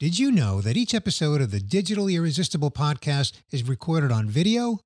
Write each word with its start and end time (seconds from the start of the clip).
Did 0.00 0.16
you 0.16 0.30
know 0.30 0.60
that 0.60 0.76
each 0.76 0.94
episode 0.94 1.40
of 1.40 1.50
the 1.50 1.58
Digitally 1.58 2.14
Irresistible 2.14 2.70
podcast 2.70 3.32
is 3.50 3.66
recorded 3.66 4.12
on 4.12 4.28
video? 4.28 4.78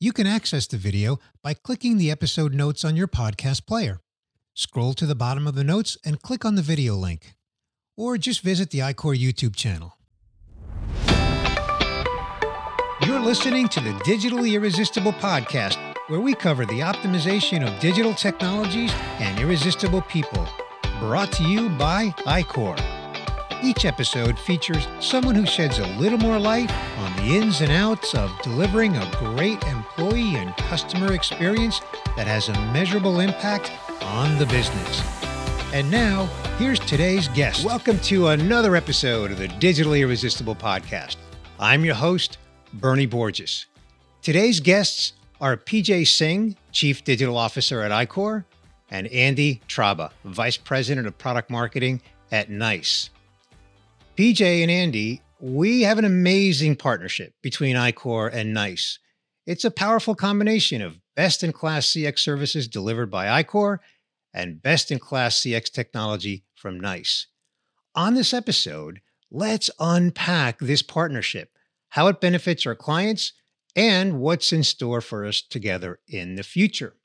You 0.00 0.12
can 0.12 0.26
access 0.26 0.66
the 0.66 0.78
video 0.78 1.20
by 1.44 1.54
clicking 1.54 1.96
the 1.96 2.10
episode 2.10 2.52
notes 2.52 2.84
on 2.84 2.96
your 2.96 3.06
podcast 3.06 3.68
player. 3.68 4.00
Scroll 4.52 4.94
to 4.94 5.06
the 5.06 5.14
bottom 5.14 5.46
of 5.46 5.54
the 5.54 5.62
notes 5.62 5.96
and 6.04 6.20
click 6.20 6.44
on 6.44 6.56
the 6.56 6.62
video 6.62 6.96
link. 6.96 7.36
Or 7.96 8.18
just 8.18 8.40
visit 8.40 8.70
the 8.70 8.80
iQor 8.80 9.16
YouTube 9.16 9.54
channel. 9.54 9.96
You're 13.06 13.20
listening 13.20 13.68
to 13.68 13.78
the 13.78 13.92
Digitally 14.00 14.54
Irresistible 14.54 15.12
podcast, 15.12 15.76
where 16.08 16.18
we 16.18 16.34
cover 16.34 16.66
the 16.66 16.80
optimization 16.80 17.64
of 17.64 17.78
digital 17.78 18.12
technologies 18.12 18.90
and 19.20 19.38
irresistible 19.38 20.02
people. 20.02 20.48
Brought 20.98 21.30
to 21.34 21.44
you 21.44 21.68
by 21.68 22.08
iQor. 22.26 22.95
Each 23.62 23.86
episode 23.86 24.38
features 24.38 24.86
someone 25.00 25.34
who 25.34 25.46
sheds 25.46 25.78
a 25.78 25.86
little 25.96 26.18
more 26.18 26.38
light 26.38 26.70
on 26.98 27.16
the 27.16 27.36
ins 27.36 27.62
and 27.62 27.72
outs 27.72 28.14
of 28.14 28.30
delivering 28.42 28.94
a 28.94 29.10
great 29.18 29.62
employee 29.64 30.36
and 30.36 30.54
customer 30.58 31.14
experience 31.14 31.80
that 32.16 32.26
has 32.26 32.50
a 32.50 32.52
measurable 32.72 33.20
impact 33.20 33.72
on 34.02 34.38
the 34.38 34.44
business. 34.46 35.02
And 35.72 35.90
now, 35.90 36.26
here's 36.58 36.78
today's 36.80 37.28
guest. 37.28 37.64
Welcome 37.64 37.98
to 38.00 38.28
another 38.28 38.76
episode 38.76 39.30
of 39.30 39.38
the 39.38 39.48
Digitally 39.48 40.00
Irresistible 40.00 40.54
podcast. 40.54 41.16
I'm 41.58 41.82
your 41.82 41.94
host, 41.94 42.36
Bernie 42.74 43.06
Borges. 43.06 43.66
Today's 44.20 44.60
guests 44.60 45.14
are 45.40 45.56
PJ 45.56 46.06
Singh, 46.08 46.56
Chief 46.72 47.02
Digital 47.04 47.38
Officer 47.38 47.80
at 47.80 47.90
iQor, 47.90 48.44
and 48.90 49.06
Andy 49.06 49.62
Traba, 49.66 50.10
Vice 50.24 50.58
President 50.58 51.06
of 51.06 51.16
Product 51.16 51.48
Marketing 51.48 52.02
at 52.30 52.50
NICE. 52.50 53.08
PJ 54.16 54.62
and 54.62 54.70
Andy, 54.70 55.20
we 55.40 55.82
have 55.82 55.98
an 55.98 56.06
amazing 56.06 56.74
partnership 56.76 57.34
between 57.42 57.76
iQor 57.76 58.32
and 58.32 58.54
NICE. 58.54 58.98
It's 59.44 59.66
a 59.66 59.70
powerful 59.70 60.14
combination 60.14 60.80
of 60.80 60.98
best 61.14 61.44
in 61.44 61.52
class 61.52 61.88
CX 61.88 62.20
services 62.20 62.66
delivered 62.66 63.10
by 63.10 63.42
iQor 63.42 63.80
and 64.32 64.62
best 64.62 64.90
in 64.90 64.98
class 64.98 65.38
CX 65.40 65.70
technology 65.70 66.44
from 66.54 66.80
NICE. 66.80 67.26
On 67.94 68.14
this 68.14 68.32
episode, 68.32 69.02
let's 69.30 69.68
unpack 69.78 70.60
this 70.60 70.80
partnership, 70.80 71.50
how 71.90 72.06
it 72.06 72.18
benefits 72.18 72.64
our 72.64 72.74
clients, 72.74 73.34
and 73.76 74.18
what's 74.18 74.50
in 74.50 74.64
store 74.64 75.02
for 75.02 75.26
us 75.26 75.42
together 75.42 76.00
in 76.08 76.36
the 76.36 76.42
future. 76.42 76.96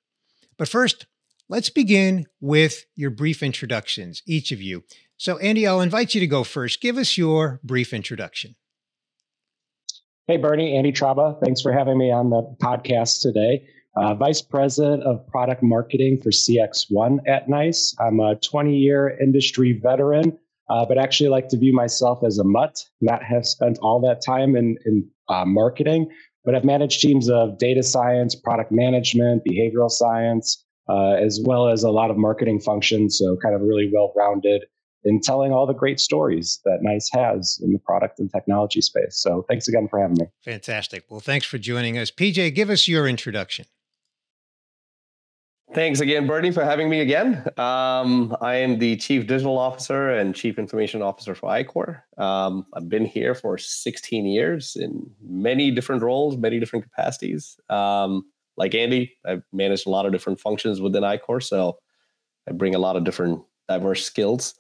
But 0.57 0.69
first, 0.69 1.07
let's 1.51 1.69
begin 1.69 2.25
with 2.39 2.85
your 2.95 3.11
brief 3.11 3.43
introductions, 3.43 4.23
each 4.25 4.53
of 4.53 4.61
you. 4.61 4.83
So, 5.17 5.37
Andy, 5.39 5.67
I'll 5.67 5.81
invite 5.81 6.15
you 6.15 6.21
to 6.21 6.27
go 6.27 6.45
first. 6.45 6.81
Give 6.81 6.97
us 6.97 7.17
your 7.17 7.59
brief 7.61 7.93
introduction. 7.93 8.55
Hey, 10.27 10.37
Bernie, 10.37 10.77
Andy 10.77 10.93
Traba. 10.93 11.37
Thanks 11.43 11.61
for 11.61 11.73
having 11.73 11.97
me 11.97 12.09
on 12.09 12.29
the 12.29 12.41
podcast 12.63 13.21
today. 13.21 13.67
Uh, 13.97 14.15
Vice 14.15 14.41
President 14.41 15.03
of 15.03 15.27
Product 15.27 15.61
Marketing 15.61 16.21
for 16.21 16.29
CXone 16.29 17.19
at 17.27 17.49
NICE. 17.49 17.95
I'm 17.99 18.21
a 18.21 18.35
20 18.35 18.77
year 18.77 19.17
industry 19.21 19.73
veteran, 19.73 20.39
uh, 20.69 20.85
but 20.85 20.97
actually 20.97 21.29
like 21.29 21.49
to 21.49 21.57
view 21.57 21.73
myself 21.73 22.23
as 22.25 22.39
a 22.39 22.45
mutt, 22.45 22.85
not 23.01 23.21
have 23.23 23.45
spent 23.45 23.77
all 23.81 23.99
that 23.99 24.21
time 24.25 24.55
in, 24.55 24.77
in 24.85 25.05
uh, 25.27 25.43
marketing, 25.43 26.09
but 26.45 26.55
I've 26.55 26.63
managed 26.63 27.01
teams 27.01 27.29
of 27.29 27.57
data 27.57 27.83
science, 27.83 28.35
product 28.35 28.71
management, 28.71 29.43
behavioral 29.43 29.91
science, 29.91 30.63
uh, 30.91 31.13
as 31.13 31.39
well 31.43 31.67
as 31.67 31.83
a 31.83 31.91
lot 31.91 32.11
of 32.11 32.17
marketing 32.17 32.59
functions. 32.59 33.17
So, 33.17 33.37
kind 33.37 33.55
of 33.55 33.61
really 33.61 33.89
well 33.93 34.13
rounded 34.15 34.65
in 35.03 35.19
telling 35.19 35.51
all 35.51 35.65
the 35.65 35.73
great 35.73 35.99
stories 35.99 36.59
that 36.65 36.79
NICE 36.81 37.09
has 37.13 37.59
in 37.63 37.73
the 37.73 37.79
product 37.79 38.19
and 38.19 38.31
technology 38.31 38.81
space. 38.81 39.17
So 39.17 39.45
thanks 39.49 39.67
again 39.67 39.87
for 39.87 39.99
having 39.99 40.17
me. 40.19 40.25
Fantastic. 40.43 41.05
Well, 41.09 41.19
thanks 41.19 41.45
for 41.45 41.57
joining 41.57 41.97
us. 41.97 42.11
PJ, 42.11 42.53
give 42.53 42.69
us 42.69 42.87
your 42.87 43.07
introduction. 43.07 43.65
Thanks 45.73 46.01
again, 46.01 46.27
Bernie, 46.27 46.51
for 46.51 46.65
having 46.65 46.89
me 46.89 46.99
again. 46.99 47.45
Um, 47.57 48.35
I 48.41 48.55
am 48.55 48.77
the 48.79 48.97
Chief 48.97 49.25
Digital 49.25 49.57
Officer 49.57 50.09
and 50.09 50.35
Chief 50.35 50.59
Information 50.59 51.01
Officer 51.01 51.33
for 51.33 51.49
iQor. 51.49 52.01
Um, 52.21 52.65
I've 52.73 52.89
been 52.89 53.05
here 53.05 53.33
for 53.33 53.57
16 53.57 54.25
years 54.25 54.75
in 54.75 55.09
many 55.23 55.71
different 55.71 56.03
roles, 56.03 56.35
many 56.35 56.59
different 56.59 56.83
capacities. 56.83 57.57
Um, 57.69 58.25
like 58.57 58.75
Andy, 58.75 59.15
I've 59.25 59.43
managed 59.51 59.87
a 59.87 59.89
lot 59.89 60.05
of 60.05 60.11
different 60.11 60.39
functions 60.39 60.81
within 60.81 61.03
iQor, 61.03 61.41
so 61.41 61.79
I 62.47 62.51
bring 62.51 62.75
a 62.75 62.79
lot 62.79 62.95
of 62.95 63.03
different 63.03 63.41
diverse 63.67 64.03
skills. 64.03 64.55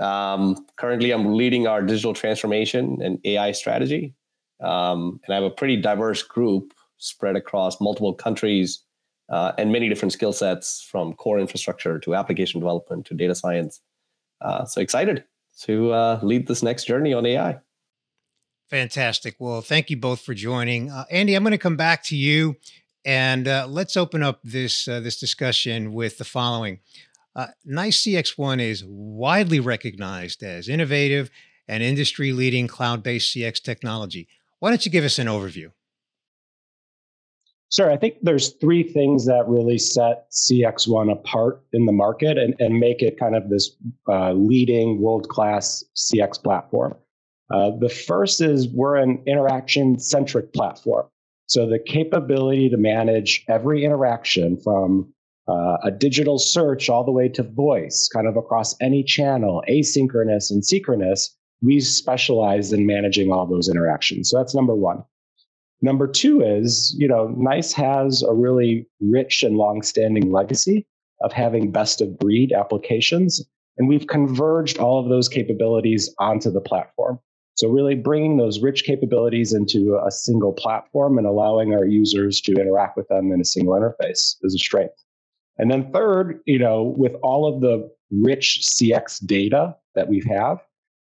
Um, 0.00 0.66
currently, 0.76 1.12
I'm 1.12 1.34
leading 1.34 1.66
our 1.66 1.82
digital 1.82 2.12
transformation 2.12 2.98
and 3.02 3.18
AI 3.24 3.52
strategy. 3.52 4.14
Um, 4.62 5.20
and 5.24 5.32
I 5.32 5.36
have 5.36 5.44
a 5.44 5.50
pretty 5.50 5.76
diverse 5.76 6.22
group 6.22 6.72
spread 6.98 7.36
across 7.36 7.80
multiple 7.80 8.14
countries 8.14 8.82
uh, 9.28 9.52
and 9.58 9.72
many 9.72 9.88
different 9.88 10.12
skill 10.12 10.32
sets 10.32 10.82
from 10.82 11.12
core 11.14 11.38
infrastructure 11.38 11.98
to 12.00 12.14
application 12.14 12.60
development 12.60 13.06
to 13.06 13.14
data 13.14 13.34
science. 13.34 13.80
Uh, 14.40 14.64
so 14.64 14.80
excited 14.80 15.24
to 15.62 15.92
uh, 15.92 16.20
lead 16.22 16.46
this 16.46 16.62
next 16.62 16.84
journey 16.84 17.12
on 17.12 17.26
AI. 17.26 17.58
Fantastic. 18.68 19.36
Well, 19.38 19.62
thank 19.62 19.90
you 19.90 19.96
both 19.96 20.20
for 20.20 20.34
joining. 20.34 20.90
Uh, 20.90 21.04
Andy, 21.10 21.34
I'm 21.34 21.42
going 21.42 21.52
to 21.52 21.58
come 21.58 21.76
back 21.76 22.02
to 22.04 22.16
you 22.16 22.56
and 23.06 23.46
uh, 23.46 23.66
let's 23.68 23.96
open 23.96 24.22
up 24.22 24.40
this 24.42 24.88
uh, 24.88 25.00
this 25.00 25.18
discussion 25.18 25.94
with 25.94 26.18
the 26.18 26.24
following. 26.24 26.80
Uh, 27.34 27.46
NICE 27.64 28.02
CXone 28.02 28.60
is 28.60 28.84
widely 28.84 29.60
recognized 29.60 30.42
as 30.42 30.68
innovative 30.68 31.30
and 31.68 31.82
industry 31.82 32.32
leading 32.32 32.66
cloud 32.66 33.02
based 33.02 33.34
CX 33.34 33.62
technology. 33.62 34.28
Why 34.58 34.70
don't 34.70 34.84
you 34.84 34.90
give 34.90 35.04
us 35.04 35.18
an 35.18 35.28
overview? 35.28 35.70
Sure. 37.72 37.90
I 37.90 37.96
think 37.96 38.16
there's 38.22 38.50
three 38.54 38.82
things 38.82 39.26
that 39.26 39.44
really 39.46 39.78
set 39.78 40.30
CXone 40.30 41.12
apart 41.12 41.62
in 41.72 41.84
the 41.84 41.92
market 41.92 42.38
and, 42.38 42.54
and 42.60 42.78
make 42.78 43.02
it 43.02 43.18
kind 43.18 43.34
of 43.36 43.50
this 43.50 43.76
uh, 44.08 44.32
leading 44.32 45.00
world 45.00 45.28
class 45.28 45.84
CX 45.96 46.42
platform. 46.42 46.96
Uh, 47.52 47.72
the 47.78 47.88
first 47.88 48.40
is 48.40 48.68
we're 48.68 48.96
an 48.96 49.22
interaction 49.26 49.98
centric 49.98 50.52
platform. 50.52 51.06
So 51.46 51.68
the 51.68 51.78
capability 51.78 52.68
to 52.68 52.76
manage 52.76 53.44
every 53.48 53.84
interaction 53.84 54.58
from 54.58 55.12
uh, 55.48 55.76
a 55.84 55.90
digital 55.90 56.38
search 56.38 56.88
all 56.88 57.04
the 57.04 57.12
way 57.12 57.28
to 57.28 57.42
voice, 57.42 58.08
kind 58.12 58.26
of 58.26 58.36
across 58.36 58.74
any 58.80 59.04
channel, 59.04 59.62
asynchronous 59.68 60.50
and 60.50 60.64
synchronous. 60.64 61.36
We 61.62 61.80
specialize 61.80 62.72
in 62.72 62.84
managing 62.84 63.32
all 63.32 63.46
those 63.46 63.68
interactions. 63.68 64.30
So 64.30 64.38
that's 64.38 64.54
number 64.54 64.74
one. 64.74 65.04
Number 65.82 66.06
two 66.06 66.42
is, 66.42 66.94
you 66.98 67.06
know, 67.06 67.28
NICE 67.36 67.72
has 67.74 68.22
a 68.22 68.32
really 68.32 68.86
rich 69.00 69.42
and 69.42 69.56
long-standing 69.56 70.32
legacy 70.32 70.86
of 71.22 71.32
having 71.32 71.70
best 71.70 72.00
of 72.00 72.18
breed 72.18 72.52
applications, 72.52 73.44
and 73.78 73.88
we've 73.88 74.06
converged 74.06 74.78
all 74.78 75.02
of 75.02 75.08
those 75.08 75.28
capabilities 75.28 76.14
onto 76.18 76.50
the 76.50 76.60
platform. 76.60 77.18
So 77.56 77.68
really 77.68 77.94
bringing 77.94 78.36
those 78.36 78.60
rich 78.60 78.84
capabilities 78.84 79.54
into 79.54 79.98
a 80.06 80.10
single 80.10 80.52
platform 80.52 81.16
and 81.16 81.26
allowing 81.26 81.72
our 81.72 81.86
users 81.86 82.40
to 82.42 82.52
interact 82.52 82.96
with 82.96 83.08
them 83.08 83.32
in 83.32 83.40
a 83.40 83.44
single 83.44 83.74
interface 83.74 84.36
is 84.42 84.54
a 84.54 84.58
strength. 84.58 85.02
And 85.58 85.70
then 85.70 85.90
third, 85.90 86.40
you 86.44 86.58
know, 86.58 86.94
with 86.98 87.14
all 87.22 87.52
of 87.52 87.62
the 87.62 87.90
rich 88.10 88.60
CX 88.62 89.24
data 89.24 89.74
that 89.94 90.08
we 90.08 90.22
have, 90.28 90.58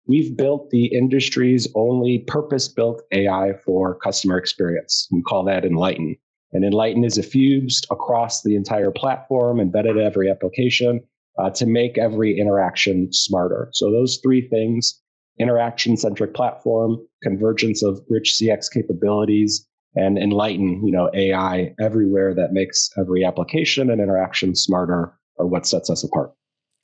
we've 0.07 0.35
built 0.38 0.69
the 0.69 0.85
industry's 0.85 1.67
only 1.75 2.19
purpose-built 2.19 3.01
AI 3.11 3.53
for 3.65 3.95
customer 3.95 4.38
experience. 4.38 5.09
We 5.11 5.21
call 5.23 5.44
that 5.45 5.65
Enlighten. 5.65 6.15
And 6.53 6.63
Enlighten 6.63 7.03
is 7.03 7.17
effused 7.17 7.85
across 7.91 8.44
the 8.44 8.55
entire 8.55 8.91
platform, 8.91 9.59
embedded 9.59 9.97
in 9.97 10.03
every 10.03 10.31
application 10.31 11.01
uh, 11.38 11.49
to 11.49 11.65
make 11.65 11.97
every 11.97 12.39
interaction 12.39 13.11
smarter. 13.11 13.69
So 13.73 13.91
those 13.91 14.19
three 14.23 14.47
things, 14.47 15.01
interaction-centric 15.40 16.34
platform, 16.34 16.98
convergence 17.24 17.83
of 17.83 18.01
rich 18.09 18.38
CX 18.39 18.71
capabilities, 18.71 19.68
and 19.95 20.18
enlighten, 20.18 20.86
you 20.86 20.92
know, 20.92 21.09
AI 21.13 21.74
everywhere 21.80 22.33
that 22.36 22.51
makes 22.51 22.89
every 22.98 23.24
application 23.24 23.89
and 23.89 24.01
interaction 24.01 24.56
smarter 24.56 25.18
are 25.39 25.48
what 25.48 25.65
sets 25.65 25.89
us 25.89 26.04
apart. 26.04 26.31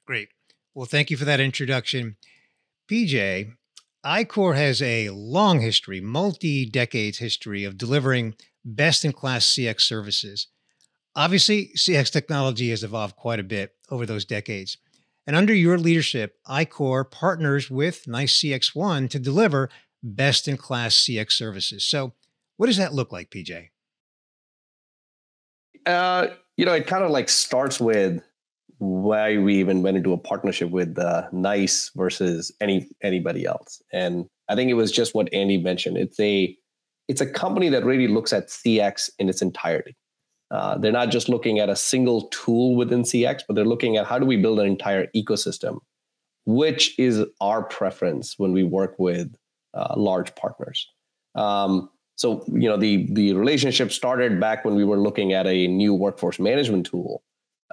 Great. 0.07 0.29
Well, 0.73 0.85
thank 0.85 1.11
you 1.11 1.17
for 1.17 1.25
that 1.25 1.39
introduction. 1.39 2.15
PJ, 2.89 3.51
iQor 4.05 4.55
has 4.55 4.81
a 4.81 5.09
long 5.09 5.59
history, 5.59 6.01
multi 6.01 6.65
decades 6.65 7.19
history 7.19 7.63
of 7.63 7.77
delivering 7.77 8.35
best 8.63 9.03
in 9.03 9.11
class 9.11 9.45
CX 9.45 9.81
services. 9.81 10.47
Obviously, 11.15 11.71
CX 11.75 12.11
technology 12.11 12.69
has 12.69 12.83
evolved 12.83 13.17
quite 13.17 13.39
a 13.39 13.43
bit 13.43 13.75
over 13.89 14.05
those 14.05 14.23
decades. 14.23 14.77
And 15.31 15.37
under 15.37 15.53
your 15.53 15.77
leadership, 15.77 16.35
iQor 16.45 17.09
partners 17.09 17.71
with 17.71 18.05
NICE 18.05 18.37
CXone 18.37 19.09
to 19.11 19.17
deliver 19.17 19.69
best 20.03 20.45
in 20.45 20.57
class 20.57 20.93
CX 20.93 21.31
services. 21.31 21.85
So, 21.85 22.11
what 22.57 22.67
does 22.67 22.75
that 22.75 22.93
look 22.93 23.13
like, 23.13 23.29
PJ? 23.29 23.69
Uh, 25.85 26.27
you 26.57 26.65
know, 26.65 26.73
it 26.73 26.85
kind 26.85 27.05
of 27.05 27.11
like 27.11 27.29
starts 27.29 27.79
with 27.79 28.21
why 28.79 29.37
we 29.37 29.57
even 29.57 29.83
went 29.83 29.95
into 29.95 30.11
a 30.11 30.17
partnership 30.17 30.69
with 30.69 30.99
uh, 30.99 31.29
NICE 31.31 31.91
versus 31.95 32.51
any 32.59 32.89
anybody 33.01 33.45
else. 33.45 33.81
And 33.93 34.27
I 34.49 34.55
think 34.55 34.69
it 34.69 34.73
was 34.73 34.91
just 34.91 35.15
what 35.15 35.33
Andy 35.33 35.57
mentioned. 35.57 35.95
It's 35.95 36.19
a 36.19 36.53
it's 37.07 37.21
a 37.21 37.25
company 37.25 37.69
that 37.69 37.85
really 37.85 38.09
looks 38.09 38.33
at 38.33 38.49
CX 38.49 39.09
in 39.17 39.29
its 39.29 39.41
entirety. 39.41 39.95
Uh, 40.51 40.77
they're 40.77 40.91
not 40.91 41.09
just 41.09 41.29
looking 41.29 41.59
at 41.59 41.69
a 41.69 41.75
single 41.75 42.23
tool 42.23 42.75
within 42.75 43.03
CX, 43.03 43.43
but 43.47 43.55
they're 43.55 43.65
looking 43.65 43.95
at 43.95 44.05
how 44.05 44.19
do 44.19 44.25
we 44.25 44.35
build 44.35 44.59
an 44.59 44.67
entire 44.67 45.07
ecosystem, 45.15 45.79
which 46.45 46.97
is 46.99 47.25
our 47.39 47.63
preference 47.63 48.37
when 48.37 48.51
we 48.51 48.63
work 48.63 48.95
with 48.99 49.33
uh, 49.73 49.93
large 49.95 50.35
partners. 50.35 50.87
Um, 51.35 51.89
so 52.15 52.43
you 52.47 52.67
know 52.67 52.77
the 52.77 53.07
the 53.13 53.33
relationship 53.33 53.91
started 53.91 54.39
back 54.39 54.65
when 54.65 54.75
we 54.75 54.83
were 54.83 54.99
looking 54.99 55.31
at 55.31 55.47
a 55.47 55.67
new 55.67 55.93
workforce 55.93 56.37
management 56.37 56.85
tool, 56.85 57.23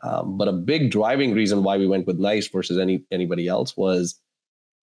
um, 0.05 0.39
but 0.39 0.47
a 0.47 0.53
big 0.53 0.93
driving 0.93 1.35
reason 1.35 1.65
why 1.65 1.77
we 1.77 1.89
went 1.89 2.07
with 2.07 2.19
NICE 2.19 2.49
versus 2.49 2.79
any 2.79 3.03
anybody 3.11 3.49
else 3.49 3.77
was 3.77 4.21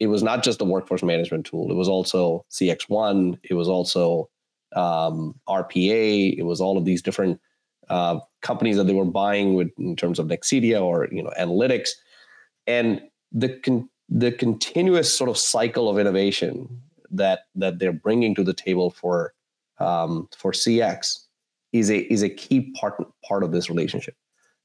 it 0.02 0.08
was 0.08 0.22
not 0.22 0.44
just 0.44 0.60
the 0.60 0.66
workforce 0.66 1.02
management 1.02 1.46
tool. 1.46 1.72
It 1.72 1.76
was 1.76 1.88
also 1.88 2.46
CXone. 2.52 3.40
It 3.44 3.54
was 3.54 3.70
also 3.70 4.30
um, 4.76 5.40
RPA. 5.48 6.38
It 6.38 6.44
was 6.44 6.60
all 6.60 6.78
of 6.78 6.84
these 6.84 7.02
different 7.02 7.40
uh, 7.90 8.20
companies 8.42 8.78
that 8.78 8.86
they 8.88 8.94
were 8.94 9.06
buying 9.06 9.54
with 9.54 9.70
in 9.78 9.96
terms 9.96 10.20
of 10.20 10.28
Nexidia 10.28 10.82
or 10.82 11.08
you 11.12 11.24
know 11.24 11.32
analytics, 11.40 11.90
and 12.68 13.02
the 13.32 13.50
con- 13.60 13.90
the 14.10 14.32
continuous 14.32 15.16
sort 15.16 15.30
of 15.30 15.38
cycle 15.38 15.90
of 15.90 15.98
innovation 15.98 16.82
that 17.12 17.42
that 17.56 17.80
they're 17.80 17.94
bringing 17.94 18.36
to 18.36 18.44
the 18.44 18.54
table 18.54 18.90
for 18.90 19.34
um, 19.80 20.28
for 20.38 20.52
CX 20.52 21.26
is 21.74 21.90
a 21.90 22.00
is 22.12 22.24
a 22.24 22.30
key 22.30 22.74
part 22.80 22.96
part 23.24 23.44
of 23.44 23.52
this 23.52 23.70
relationship. 23.70 24.16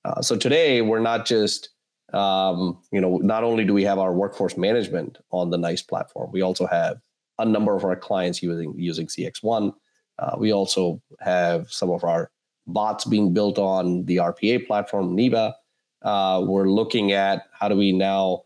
Uh, 0.04 0.22
so 0.22 0.36
today 0.36 0.80
we're 0.80 1.00
not 1.00 1.26
just 1.26 1.70
um, 2.12 2.78
you 2.92 3.00
know 3.00 3.18
not 3.18 3.44
only 3.44 3.64
do 3.64 3.74
we 3.74 3.84
have 3.84 3.98
our 3.98 4.12
workforce 4.12 4.56
management 4.56 5.18
on 5.30 5.50
the 5.50 5.58
NICE 5.58 5.82
platform, 5.82 6.30
we 6.32 6.42
also 6.42 6.66
have 6.66 7.00
a 7.38 7.44
number 7.44 7.74
of 7.74 7.84
our 7.84 7.96
clients 7.96 8.42
using 8.42 8.74
using 8.76 9.06
CXone. 9.06 9.74
Uh, 10.18 10.36
we 10.38 10.52
also 10.52 11.00
have 11.20 11.72
some 11.72 11.90
of 11.90 12.04
our 12.04 12.30
bots 12.72 13.04
being 13.04 13.32
built 13.32 13.58
on 13.58 14.04
the 14.06 14.16
RPA 14.16 14.66
platform, 14.66 15.14
Neva. 15.14 15.54
Uh, 16.02 16.42
we're 16.46 16.68
looking 16.68 17.12
at 17.12 17.46
how 17.52 17.68
do 17.68 17.76
we 17.76 17.92
now 17.92 18.42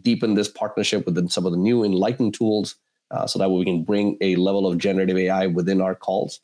deepen 0.00 0.34
this 0.34 0.48
partnership 0.48 1.04
within 1.06 1.28
some 1.28 1.44
of 1.44 1.52
the 1.52 1.58
new 1.58 1.84
Enlighten 1.84 2.32
tools 2.32 2.76
uh, 3.10 3.26
so 3.26 3.38
that 3.38 3.50
we 3.50 3.64
can 3.64 3.84
bring 3.84 4.16
a 4.20 4.36
level 4.36 4.66
of 4.66 4.78
generative 4.78 5.16
AI 5.16 5.46
within 5.46 5.80
our 5.80 5.94
calls. 5.94 6.40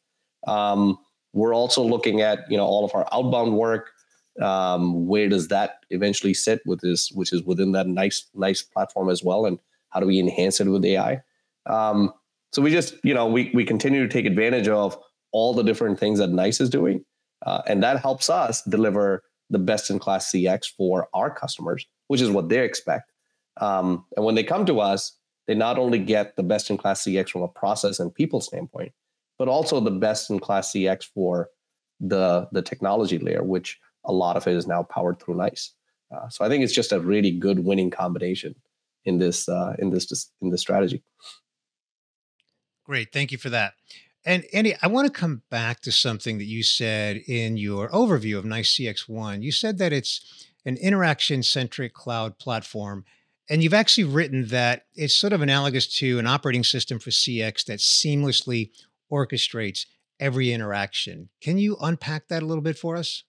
Um, 0.47 0.99
we're 1.33 1.55
also 1.55 1.83
looking 1.83 2.21
at 2.21 2.51
you 2.51 2.57
know 2.57 2.65
all 2.65 2.85
of 2.85 2.95
our 2.95 3.07
outbound 3.13 3.57
work. 3.57 3.91
Um, 4.41 5.07
where 5.07 5.29
does 5.29 5.49
that 5.49 5.85
eventually 5.91 6.33
sit 6.35 6.63
with 6.65 6.81
this, 6.81 7.11
which 7.13 7.33
is 7.33 7.43
within 7.43 7.73
that 7.73 7.87
NICE 7.87 8.27
NICE 8.35 8.63
platform 8.63 9.11
as 9.11 9.23
well, 9.23 9.47
and 9.47 9.59
how 9.91 10.01
do 10.01 10.07
we 10.07 10.19
enhance 10.19 10.61
it 10.61 10.69
with 10.69 10.85
AI? 10.85 11.23
Um, 11.67 12.13
so 12.53 12.63
we 12.63 12.71
just 12.71 12.95
you 13.05 13.15
know 13.15 13.27
we 13.27 13.51
we 13.55 13.65
continue 13.65 14.03
to 14.03 14.09
take 14.09 14.27
advantage 14.27 14.69
of 14.69 14.99
all 15.33 15.55
the 15.55 15.63
different 15.63 15.99
things 15.99 16.19
that 16.19 16.31
NICE 16.31 16.61
is 16.61 16.71
doing, 16.71 17.05
uh, 17.47 17.63
and 17.67 17.83
that 17.83 18.01
helps 18.01 18.31
us 18.31 18.63
deliver 18.63 19.23
the 19.51 19.59
best 19.59 19.91
in 19.91 19.99
class 19.99 20.31
CX 20.31 20.67
for 20.77 21.09
our 21.15 21.31
customers, 21.31 21.87
which 22.09 22.21
is 22.21 22.31
what 22.31 22.49
they 22.49 22.65
expect. 22.65 23.13
Um, 23.61 24.05
and 24.17 24.25
when 24.25 24.35
they 24.35 24.45
come 24.45 24.65
to 24.67 24.81
us, 24.81 25.17
they 25.47 25.55
not 25.55 25.79
only 25.79 25.99
get 25.99 26.37
the 26.37 26.43
best 26.43 26.71
in 26.71 26.77
class 26.77 27.03
CX 27.03 27.31
from 27.31 27.43
a 27.43 27.49
process 27.49 27.99
and 27.99 28.15
people 28.15 28.41
standpoint, 28.41 28.93
but 29.39 29.49
also 29.49 29.81
the 29.81 29.91
best 29.91 30.31
in 30.31 30.39
class 30.39 30.73
CX 30.73 31.05
for 31.05 31.49
the 31.99 32.49
the 32.53 32.63
technology 32.63 33.19
layer, 33.19 33.43
which 33.43 33.79
a 34.05 34.13
lot 34.13 34.37
of 34.37 34.47
it 34.47 34.55
is 34.55 34.67
now 34.67 34.83
powered 34.83 35.21
through 35.21 35.37
NICE. 35.37 35.75
Uh, 36.15 36.29
so 36.29 36.45
I 36.45 36.49
think 36.49 36.65
it's 36.65 36.73
just 36.73 36.93
a 36.93 37.01
really 37.01 37.31
good 37.31 37.65
winning 37.65 37.91
combination 37.91 38.55
in 39.05 39.19
this 39.19 39.49
uh, 39.49 39.75
in 39.79 39.91
this 39.91 40.31
in 40.41 40.51
this 40.51 40.61
strategy. 40.61 41.03
Great, 42.85 43.13
thank 43.13 43.33
you 43.33 43.39
for 43.39 43.51
that. 43.51 43.75
And 44.25 44.45
Andy, 44.53 44.75
I 44.83 44.89
want 44.89 45.07
to 45.07 45.21
come 45.21 45.43
back 45.51 45.81
to 45.81 45.93
something 45.93 46.39
that 46.39 46.45
you 46.45 46.63
said 46.63 47.19
in 47.27 47.57
your 47.57 47.89
overview 47.89 48.37
of 48.37 48.45
NICE 48.45 48.77
CXone. 48.77 49.43
You 49.43 49.53
said 49.53 49.79
that 49.79 49.93
it's 49.93 50.47
an 50.67 50.77
interaction 50.77 51.43
centric 51.43 51.95
cloud 51.95 52.39
platform 52.39 53.05
and 53.51 53.65
you've 53.65 53.75
actually 53.75 54.05
written 54.05 54.47
that 54.47 54.87
it's 54.95 55.13
sort 55.13 55.33
of 55.33 55.43
analogous 55.43 55.93
to 55.97 56.21
an 56.21 56.27
operating 56.29 56.63
system 56.63 57.01
for 57.01 57.11
CX 57.11 57.65
that 57.65 57.81
seamlessly 57.81 58.71
orchestrates 59.13 59.87
every 60.21 60.53
interaction. 60.53 61.31
Can 61.43 61.59
you 61.59 61.77
unpack 61.81 62.29
that 62.29 62.45
a 62.45 62.47
little 62.47 62.63
bit 62.63 62.79
for 62.79 62.97
us? 62.97 63.25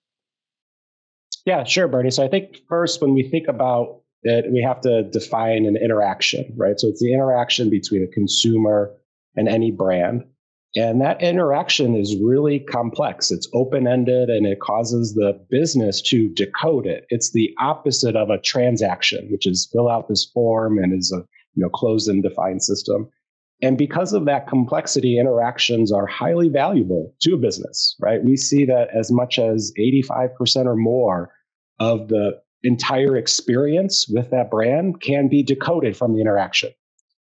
Yeah, 1.45 1.63
sure, 1.63 1.87
Bernie. 1.87 2.11
So 2.11 2.23
I 2.23 2.27
think 2.27 2.57
first, 2.69 3.01
when 3.01 3.15
we 3.15 3.23
think 3.23 3.47
about 3.47 4.01
it, 4.21 4.51
we 4.51 4.61
have 4.61 4.79
to 4.81 5.03
define 5.09 5.65
an 5.65 5.75
interaction, 5.75 6.53
right? 6.55 6.79
So 6.79 6.87
it's 6.87 7.01
the 7.01 7.13
interaction 7.13 7.71
between 7.71 8.03
a 8.03 8.07
consumer 8.07 8.93
and 9.35 9.47
any 9.47 9.71
brand. 9.71 10.25
And 10.75 11.01
that 11.01 11.21
interaction 11.21 11.95
is 11.95 12.15
really 12.15 12.59
complex. 12.59 13.29
It's 13.29 13.49
open 13.53 13.87
ended 13.87 14.29
and 14.29 14.45
it 14.45 14.61
causes 14.61 15.15
the 15.15 15.33
business 15.49 16.01
to 16.03 16.29
decode 16.29 16.87
it. 16.87 17.05
It's 17.09 17.31
the 17.31 17.53
opposite 17.59 18.15
of 18.15 18.29
a 18.29 18.39
transaction, 18.39 19.27
which 19.31 19.45
is 19.45 19.69
fill 19.71 19.89
out 19.89 20.07
this 20.07 20.25
form 20.33 20.77
and 20.77 20.97
is 20.97 21.11
a 21.11 21.25
you 21.55 21.63
know 21.63 21.69
closed 21.69 22.07
and 22.07 22.23
defined 22.23 22.63
system. 22.63 23.09
And 23.61 23.77
because 23.77 24.13
of 24.13 24.25
that 24.25 24.47
complexity, 24.47 25.19
interactions 25.19 25.91
are 25.91 26.07
highly 26.07 26.47
valuable 26.47 27.13
to 27.21 27.35
a 27.35 27.37
business, 27.37 27.95
right? 27.99 28.23
We 28.23 28.35
see 28.35 28.65
that 28.65 28.89
as 28.95 29.11
much 29.11 29.37
as 29.37 29.71
85% 29.77 30.65
or 30.65 30.75
more 30.75 31.31
of 31.79 32.07
the 32.07 32.41
entire 32.63 33.17
experience 33.17 34.07
with 34.07 34.29
that 34.31 34.49
brand 34.49 35.01
can 35.01 35.27
be 35.27 35.43
decoded 35.43 35.95
from 35.95 36.13
the 36.13 36.21
interaction. 36.21 36.71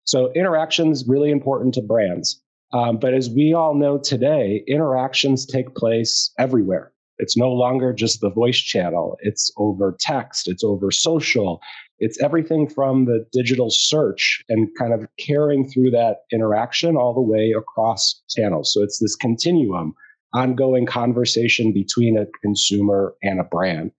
So 0.05 0.31
interactions 0.33 1.03
really 1.07 1.31
important 1.31 1.73
to 1.75 1.81
brands. 1.81 2.41
Um, 2.75 2.97
but 2.97 3.13
as 3.13 3.29
we 3.29 3.53
all 3.53 3.73
know 3.73 3.97
today, 3.97 4.61
interactions 4.67 5.45
take 5.45 5.75
place 5.75 6.29
everywhere. 6.37 6.91
It's 7.19 7.37
no 7.37 7.49
longer 7.49 7.93
just 7.93 8.19
the 8.19 8.29
voice 8.29 8.57
channel, 8.57 9.15
it's 9.21 9.49
over 9.55 9.95
text, 9.97 10.49
it's 10.49 10.61
over 10.61 10.91
social, 10.91 11.61
it's 11.99 12.21
everything 12.21 12.67
from 12.67 13.05
the 13.05 13.25
digital 13.31 13.69
search 13.69 14.43
and 14.49 14.67
kind 14.77 14.91
of 14.91 15.07
carrying 15.17 15.69
through 15.69 15.91
that 15.91 16.23
interaction 16.33 16.97
all 16.97 17.13
the 17.13 17.21
way 17.21 17.53
across 17.57 18.21
channels. 18.29 18.73
So 18.73 18.83
it's 18.83 18.99
this 18.99 19.15
continuum, 19.15 19.95
ongoing 20.33 20.85
conversation 20.85 21.71
between 21.71 22.17
a 22.17 22.27
consumer 22.41 23.15
and 23.23 23.39
a 23.39 23.45
brand. 23.45 23.91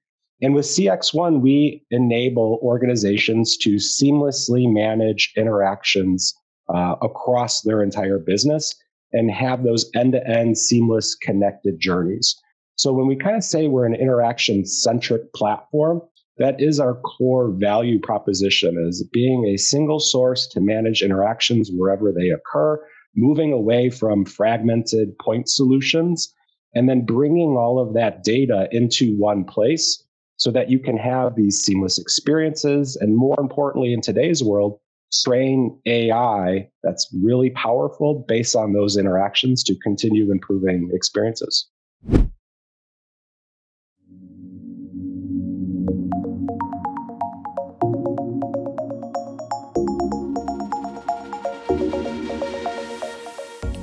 And 0.43 0.55
with 0.55 0.67
CXone, 0.67 1.41
we 1.41 1.83
enable 1.91 2.61
organizations 2.63 3.57
to 3.57 3.77
seamlessly 3.77 4.71
manage 4.71 5.33
interactions 5.35 6.35
uh, 6.69 6.97
across 7.03 7.63
their 7.63 7.83
entire 7.83 8.19
business 8.19 8.75
and 9.13 9.31
have 9.31 9.63
those 9.63 9.89
end 9.95 10.13
to 10.13 10.27
end 10.27 10.59
seamless 10.59 11.15
connected 11.15 11.79
journeys. 11.81 12.37
So 12.77 12.93
when 12.93 13.07
we 13.07 13.17
kind 13.17 13.37
of 13.37 13.45
say 13.45 13.69
we're 13.69 13.87
an 13.87 13.95
interaction 13.95 14.67
centric 14.67 15.33
platform, 15.33 16.03
that 16.39 16.61
is 16.61 16.79
our 16.79 16.95
core 16.95 17.51
value 17.51 17.99
proposition 17.99 18.77
is 18.87 19.03
being 19.13 19.47
a 19.47 19.57
single 19.57 20.01
source 20.01 20.47
to 20.49 20.61
manage 20.61 21.03
interactions 21.03 21.71
wherever 21.73 22.13
they 22.13 22.29
occur, 22.29 22.79
moving 23.15 23.53
away 23.53 23.89
from 23.89 24.27
fragmented 24.27 25.17
point 25.19 25.49
solutions, 25.49 26.35
and 26.75 26.91
then 26.91 27.07
bringing 27.07 27.57
all 27.57 27.79
of 27.79 27.95
that 27.95 28.23
data 28.23 28.69
into 28.71 29.17
one 29.17 29.45
place 29.45 30.05
so 30.37 30.51
that 30.51 30.69
you 30.69 30.79
can 30.79 30.99
have 30.99 31.35
these 31.35 31.59
seamless 31.59 31.99
experiences. 31.99 32.97
And 32.97 33.17
more 33.17 33.37
importantly, 33.41 33.95
in 33.95 34.03
today's 34.03 34.43
world, 34.43 34.79
train 35.13 35.79
AI 35.87 36.69
that's 36.83 37.09
really 37.23 37.51
powerful 37.51 38.25
based 38.27 38.57
on 38.57 38.73
those 38.73 38.97
interactions 38.97 39.63
to 39.65 39.77
continue 39.83 40.31
improving 40.31 40.91
experiences. 40.93 41.69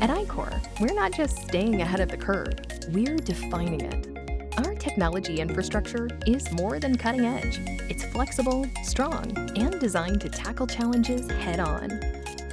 At 0.02 0.10
iQor, 0.10 0.80
we're 0.80 0.94
not 0.94 1.14
just 1.14 1.38
staying 1.44 1.82
ahead 1.82 2.02
of 2.02 2.10
the 2.10 2.18
curve, 2.18 2.54
we're 2.92 3.16
defining 3.18 3.82
it. 3.82 4.23
Technology 4.84 5.40
infrastructure 5.40 6.10
is 6.28 6.52
more 6.52 6.78
than 6.78 6.98
cutting 6.98 7.26
edge. 7.26 7.62
It's 7.90 8.04
flexible, 8.04 8.68
strong, 8.84 9.32
and 9.56 9.80
designed 9.80 10.20
to 10.20 10.30
tackle 10.30 10.68
challenges 10.68 11.32
head 11.32 11.62
on. 11.62 11.90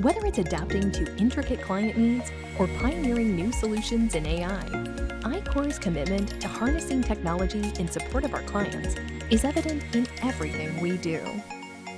Whether 0.00 0.24
it's 0.24 0.38
adapting 0.38 0.92
to 0.92 1.16
intricate 1.16 1.60
client 1.60 1.98
needs 1.98 2.30
or 2.56 2.68
pioneering 2.78 3.34
new 3.34 3.50
solutions 3.50 4.14
in 4.14 4.24
AI, 4.26 4.62
iQor's 5.22 5.80
commitment 5.80 6.40
to 6.40 6.46
harnessing 6.46 7.02
technology 7.02 7.72
in 7.80 7.88
support 7.88 8.24
of 8.24 8.32
our 8.32 8.42
clients 8.42 8.94
is 9.28 9.44
evident 9.44 9.82
in 9.92 10.06
everything 10.22 10.80
we 10.80 10.98
do. 10.98 11.20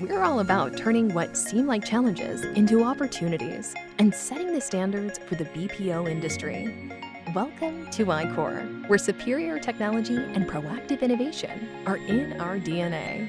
We're 0.01 0.23
all 0.23 0.41
about 0.41 0.79
turning 0.79 1.13
what 1.13 1.37
seem 1.37 1.67
like 1.67 1.85
challenges 1.85 2.43
into 2.57 2.83
opportunities 2.83 3.75
and 3.99 4.15
setting 4.15 4.55
the 4.55 4.63
standards 4.63 5.19
for 5.19 5.35
the 5.35 5.45
BPO 5.45 6.11
industry. 6.11 6.91
Welcome 7.35 7.91
to 7.93 8.05
iQor, 8.05 8.89
where 8.89 8.99
superior 8.99 9.59
technology 9.59 10.17
and 10.17 10.47
proactive 10.47 11.01
innovation 11.01 11.67
are 11.87 11.97
in 11.97 12.39
our 12.39 12.59
DNA. 12.59 13.27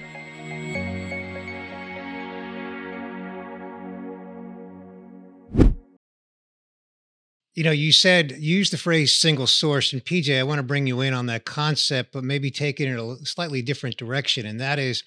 You 7.54 7.64
know, 7.64 7.72
you 7.72 7.94
said 7.94 8.32
use 8.32 8.72
the 8.72 8.78
phrase 8.78 9.16
single 9.16 9.48
source, 9.48 9.94
and 9.94 10.04
PJ, 10.04 10.38
I 10.38 10.44
want 10.44 10.60
to 10.60 10.64
bring 10.64 10.86
you 10.86 11.00
in 11.00 11.14
on 11.14 11.28
that 11.28 11.46
concept, 11.46 12.12
but 12.12 12.26
maybe 12.26 12.52
take 12.52 12.82
it 12.82 12.90
in 12.90 13.00
a 13.00 13.26
slightly 13.26 13.62
different 13.62 13.96
direction. 13.96 14.46
And 14.46 14.60
that 14.60 14.80
is 14.80 15.06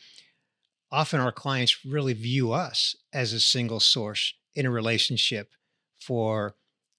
often 0.90 1.20
our 1.20 1.32
clients 1.32 1.84
really 1.84 2.14
view 2.14 2.52
us 2.52 2.96
as 3.12 3.34
a 3.34 3.40
single 3.40 3.80
source 3.80 4.32
in 4.54 4.64
a 4.64 4.70
relationship 4.70 5.50
for 6.00 6.54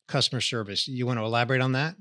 customer 0.07 0.41
service. 0.41 0.87
You 0.87 1.05
want 1.05 1.19
to 1.19 1.23
elaborate 1.23 1.61
on 1.61 1.73
that? 1.73 1.95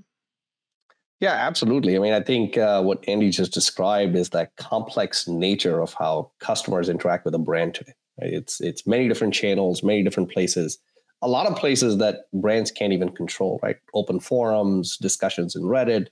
Yeah, 1.20 1.32
absolutely. 1.32 1.96
I 1.96 1.98
mean, 1.98 2.12
I 2.12 2.20
think 2.20 2.58
uh, 2.58 2.82
what 2.82 3.02
Andy 3.08 3.30
just 3.30 3.52
described 3.52 4.16
is 4.16 4.30
that 4.30 4.54
complex 4.56 5.26
nature 5.26 5.80
of 5.80 5.94
how 5.94 6.30
customers 6.40 6.88
interact 6.88 7.24
with 7.24 7.34
a 7.34 7.38
brand 7.38 7.74
today. 7.74 7.94
It's 8.18 8.60
it's 8.60 8.86
many 8.86 9.08
different 9.08 9.34
channels, 9.34 9.82
many 9.82 10.02
different 10.02 10.30
places 10.30 10.78
a 11.22 11.28
lot 11.28 11.46
of 11.46 11.56
places 11.56 11.98
that 11.98 12.30
brands 12.32 12.70
can't 12.70 12.92
even 12.92 13.10
control, 13.10 13.58
right? 13.62 13.76
Open 13.94 14.20
forums, 14.20 14.96
discussions 14.96 15.56
in 15.56 15.62
Reddit. 15.62 16.08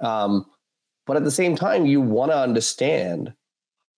Um, 0.00 0.46
but 1.06 1.16
at 1.16 1.24
the 1.24 1.30
same 1.30 1.56
time, 1.56 1.86
you 1.86 2.00
want 2.00 2.32
to 2.32 2.38
understand 2.38 3.32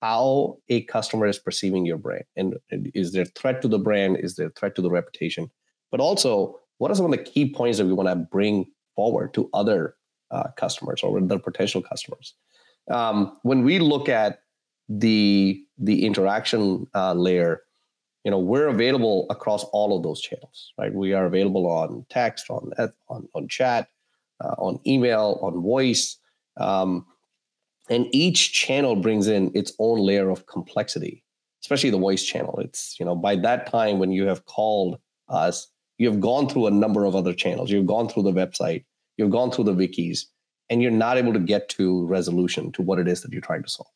how 0.00 0.58
a 0.68 0.82
customer 0.82 1.26
is 1.26 1.38
perceiving 1.38 1.86
your 1.86 1.96
brand. 1.96 2.24
And, 2.36 2.54
and 2.70 2.90
is 2.94 3.12
there 3.12 3.24
threat 3.24 3.62
to 3.62 3.68
the 3.68 3.78
brand? 3.78 4.18
Is 4.18 4.36
there 4.36 4.50
threat 4.50 4.74
to 4.76 4.82
the 4.82 4.90
reputation? 4.90 5.50
But 5.90 6.00
also, 6.00 6.58
what 6.82 6.90
are 6.90 6.96
some 6.96 7.04
of 7.04 7.12
the 7.12 7.30
key 7.32 7.48
points 7.48 7.78
that 7.78 7.86
we 7.86 7.92
want 7.92 8.08
to 8.08 8.16
bring 8.16 8.66
forward 8.96 9.32
to 9.34 9.48
other 9.54 9.94
uh, 10.32 10.48
customers 10.56 11.00
or 11.04 11.16
other 11.16 11.38
potential 11.38 11.80
customers? 11.80 12.34
Um, 12.90 13.38
when 13.44 13.62
we 13.62 13.78
look 13.78 14.08
at 14.08 14.40
the 14.88 15.64
the 15.78 16.04
interaction 16.04 16.88
uh, 16.92 17.14
layer, 17.14 17.62
you 18.24 18.32
know 18.32 18.38
we're 18.40 18.66
available 18.66 19.26
across 19.30 19.62
all 19.66 19.96
of 19.96 20.02
those 20.02 20.20
channels 20.20 20.72
right 20.78 20.92
we 20.92 21.12
are 21.12 21.26
available 21.26 21.66
on 21.68 22.04
text 22.08 22.50
on 22.50 22.72
on, 23.08 23.28
on 23.34 23.48
chat 23.48 23.88
uh, 24.44 24.54
on 24.58 24.80
email 24.84 25.38
on 25.42 25.62
voice 25.62 26.18
um, 26.56 27.06
and 27.88 28.06
each 28.12 28.52
channel 28.52 28.96
brings 28.96 29.28
in 29.28 29.50
its 29.54 29.72
own 29.78 29.98
layer 29.98 30.30
of 30.30 30.46
complexity 30.46 31.24
especially 31.62 31.90
the 31.90 31.98
voice 31.98 32.24
channel 32.24 32.58
it's 32.58 32.98
you 32.98 33.06
know 33.06 33.14
by 33.14 33.34
that 33.36 33.70
time 33.70 33.98
when 33.98 34.12
you 34.12 34.26
have 34.26 34.44
called 34.46 34.98
us 35.28 35.71
you 36.02 36.10
have 36.10 36.20
gone 36.20 36.48
through 36.48 36.66
a 36.66 36.70
number 36.70 37.04
of 37.04 37.16
other 37.16 37.34
channels 37.34 37.70
you've 37.70 37.86
gone 37.86 38.08
through 38.08 38.22
the 38.22 38.32
website 38.32 38.84
you've 39.16 39.30
gone 39.30 39.50
through 39.50 39.64
the 39.64 39.74
wikis 39.74 40.26
and 40.70 40.82
you're 40.82 40.90
not 40.90 41.16
able 41.18 41.32
to 41.32 41.38
get 41.38 41.68
to 41.68 42.06
resolution 42.06 42.72
to 42.72 42.82
what 42.82 42.98
it 42.98 43.08
is 43.08 43.22
that 43.22 43.32
you're 43.32 43.48
trying 43.50 43.62
to 43.62 43.68
solve 43.68 43.90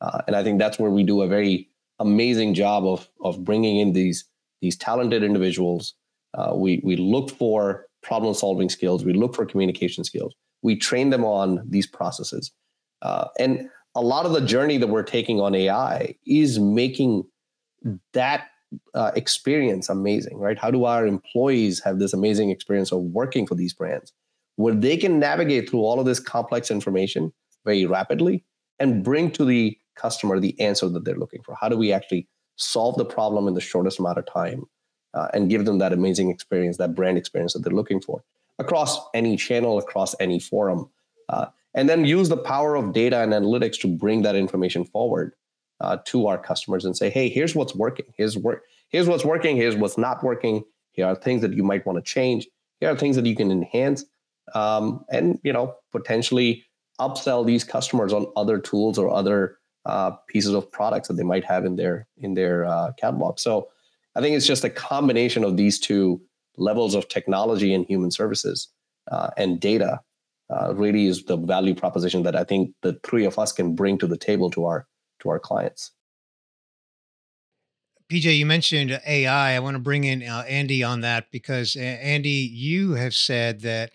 uh, 0.00 0.20
and 0.26 0.36
i 0.36 0.42
think 0.42 0.58
that's 0.58 0.78
where 0.78 0.90
we 0.90 1.02
do 1.02 1.22
a 1.22 1.28
very 1.28 1.68
amazing 1.98 2.52
job 2.52 2.84
of 2.84 3.08
of 3.20 3.44
bringing 3.44 3.78
in 3.78 3.92
these 3.92 4.24
these 4.62 4.76
talented 4.76 5.22
individuals. 5.22 5.94
Uh, 6.34 6.52
we 6.54 6.80
we 6.84 6.96
look 6.96 7.30
for 7.30 7.86
problem 8.02 8.34
solving 8.34 8.70
skills. 8.70 9.04
We 9.04 9.12
look 9.12 9.34
for 9.34 9.44
communication 9.44 10.04
skills. 10.04 10.34
We 10.62 10.76
train 10.76 11.10
them 11.10 11.24
on 11.24 11.62
these 11.68 11.86
processes, 11.86 12.52
uh, 13.02 13.28
and 13.38 13.68
a 13.94 14.00
lot 14.00 14.24
of 14.24 14.32
the 14.32 14.40
journey 14.40 14.78
that 14.78 14.86
we're 14.86 15.02
taking 15.02 15.40
on 15.40 15.54
AI 15.54 16.14
is 16.26 16.58
making 16.58 17.24
that 18.14 18.46
uh, 18.94 19.12
experience 19.16 19.88
amazing. 19.88 20.38
Right? 20.38 20.58
How 20.58 20.70
do 20.70 20.84
our 20.84 21.06
employees 21.06 21.80
have 21.80 21.98
this 21.98 22.12
amazing 22.12 22.50
experience 22.50 22.92
of 22.92 23.00
working 23.00 23.46
for 23.46 23.54
these 23.54 23.74
brands, 23.74 24.12
where 24.56 24.74
they 24.74 24.96
can 24.96 25.18
navigate 25.18 25.68
through 25.68 25.80
all 25.80 26.00
of 26.00 26.06
this 26.06 26.20
complex 26.20 26.70
information 26.70 27.32
very 27.64 27.86
rapidly 27.86 28.44
and 28.78 29.04
bring 29.04 29.30
to 29.32 29.44
the 29.44 29.78
customer 29.96 30.40
the 30.40 30.58
answer 30.60 30.88
that 30.88 31.04
they're 31.04 31.18
looking 31.18 31.42
for? 31.42 31.56
How 31.60 31.68
do 31.68 31.76
we 31.76 31.92
actually 31.92 32.28
solve 32.56 32.96
the 32.96 33.04
problem 33.04 33.48
in 33.48 33.54
the 33.54 33.60
shortest 33.60 33.98
amount 33.98 34.18
of 34.18 34.26
time 34.26 34.64
uh, 35.14 35.28
and 35.32 35.50
give 35.50 35.64
them 35.64 35.78
that 35.78 35.92
amazing 35.92 36.30
experience, 36.30 36.76
that 36.78 36.94
brand 36.94 37.18
experience 37.18 37.52
that 37.52 37.60
they're 37.60 37.72
looking 37.72 38.00
for 38.00 38.24
across 38.58 38.98
any 39.14 39.36
channel, 39.36 39.78
across 39.78 40.14
any 40.20 40.38
forum? 40.38 40.88
Uh, 41.28 41.46
and 41.74 41.88
then 41.88 42.04
use 42.04 42.28
the 42.28 42.36
power 42.36 42.76
of 42.76 42.92
data 42.92 43.22
and 43.22 43.32
analytics 43.32 43.80
to 43.80 43.88
bring 43.88 44.22
that 44.22 44.36
information 44.36 44.84
forward 44.84 45.32
uh, 45.82 45.98
to 46.06 46.26
our 46.28 46.38
customers 46.38 46.84
and 46.84 46.96
say, 46.96 47.10
hey, 47.10 47.28
here's 47.28 47.54
what's 47.54 47.74
working. 47.74 48.06
Here's 48.16 48.36
work. 48.36 48.62
Here's 48.88 49.08
what's 49.08 49.24
working. 49.24 49.56
Here's 49.56 49.76
what's 49.76 49.98
not 49.98 50.22
working. 50.22 50.64
Here 50.92 51.06
are 51.06 51.14
things 51.14 51.42
that 51.42 51.54
you 51.54 51.62
might 51.62 51.84
want 51.84 51.96
to 51.98 52.02
change. 52.02 52.46
Here 52.80 52.90
are 52.90 52.96
things 52.96 53.16
that 53.16 53.26
you 53.26 53.36
can 53.36 53.50
enhance, 53.50 54.04
um, 54.54 55.04
and 55.10 55.38
you 55.42 55.52
know 55.52 55.74
potentially 55.90 56.64
upsell 57.00 57.46
these 57.46 57.64
customers 57.64 58.12
on 58.12 58.26
other 58.36 58.58
tools 58.58 58.98
or 58.98 59.12
other 59.12 59.58
uh, 59.86 60.12
pieces 60.28 60.52
of 60.54 60.70
products 60.70 61.08
that 61.08 61.14
they 61.14 61.22
might 61.22 61.44
have 61.44 61.64
in 61.64 61.76
their 61.76 62.06
in 62.18 62.34
their 62.34 62.64
uh, 62.64 62.92
catalog. 62.92 63.38
So 63.38 63.68
I 64.14 64.20
think 64.20 64.36
it's 64.36 64.46
just 64.46 64.64
a 64.64 64.70
combination 64.70 65.44
of 65.44 65.56
these 65.56 65.78
two 65.78 66.20
levels 66.56 66.94
of 66.94 67.08
technology 67.08 67.72
and 67.72 67.86
human 67.86 68.10
services 68.10 68.68
uh, 69.10 69.30
and 69.36 69.58
data 69.58 70.00
uh, 70.50 70.74
really 70.74 71.06
is 71.06 71.24
the 71.24 71.36
value 71.36 71.74
proposition 71.74 72.22
that 72.24 72.36
I 72.36 72.44
think 72.44 72.74
the 72.82 72.98
three 73.04 73.24
of 73.24 73.38
us 73.38 73.52
can 73.52 73.74
bring 73.74 73.96
to 73.98 74.06
the 74.06 74.18
table 74.18 74.50
to 74.50 74.66
our 74.66 74.86
to 75.22 75.30
our 75.30 75.38
clients. 75.38 75.92
PJ, 78.10 78.36
you 78.36 78.44
mentioned 78.44 79.00
AI. 79.06 79.56
I 79.56 79.58
want 79.60 79.74
to 79.74 79.82
bring 79.82 80.04
in 80.04 80.22
uh, 80.22 80.44
Andy 80.46 80.82
on 80.82 81.00
that 81.00 81.30
because 81.30 81.76
Andy, 81.76 82.28
you 82.52 82.92
have 82.92 83.14
said 83.14 83.62
that 83.62 83.92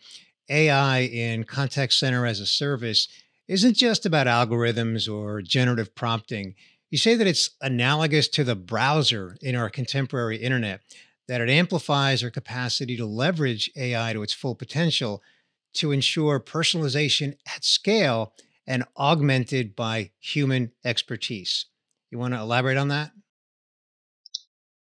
AI 0.49 1.01
in 1.01 1.43
contact 1.43 1.93
center 1.93 2.25
as 2.25 2.39
a 2.39 2.45
service 2.47 3.07
isn't 3.47 3.75
just 3.75 4.05
about 4.05 4.25
algorithms 4.25 5.11
or 5.11 5.41
generative 5.41 5.93
prompting. 5.93 6.55
You 6.89 6.97
say 6.97 7.15
that 7.15 7.27
it's 7.27 7.51
analogous 7.61 8.27
to 8.29 8.43
the 8.43 8.55
browser 8.55 9.37
in 9.41 9.55
our 9.55 9.69
contemporary 9.69 10.37
internet, 10.37 10.81
that 11.27 11.41
it 11.41 11.49
amplifies 11.49 12.23
our 12.23 12.31
capacity 12.31 12.97
to 12.97 13.05
leverage 13.05 13.69
AI 13.75 14.13
to 14.13 14.23
its 14.23 14.33
full 14.33 14.55
potential 14.55 15.21
to 15.73 15.91
ensure 15.91 16.39
personalization 16.39 17.35
at 17.53 17.63
scale 17.63 18.33
and 18.67 18.83
augmented 18.97 19.75
by 19.75 20.11
human 20.19 20.71
expertise. 20.83 21.65
You 22.11 22.19
want 22.19 22.33
to 22.33 22.39
elaborate 22.39 22.77
on 22.77 22.89
that? 22.89 23.11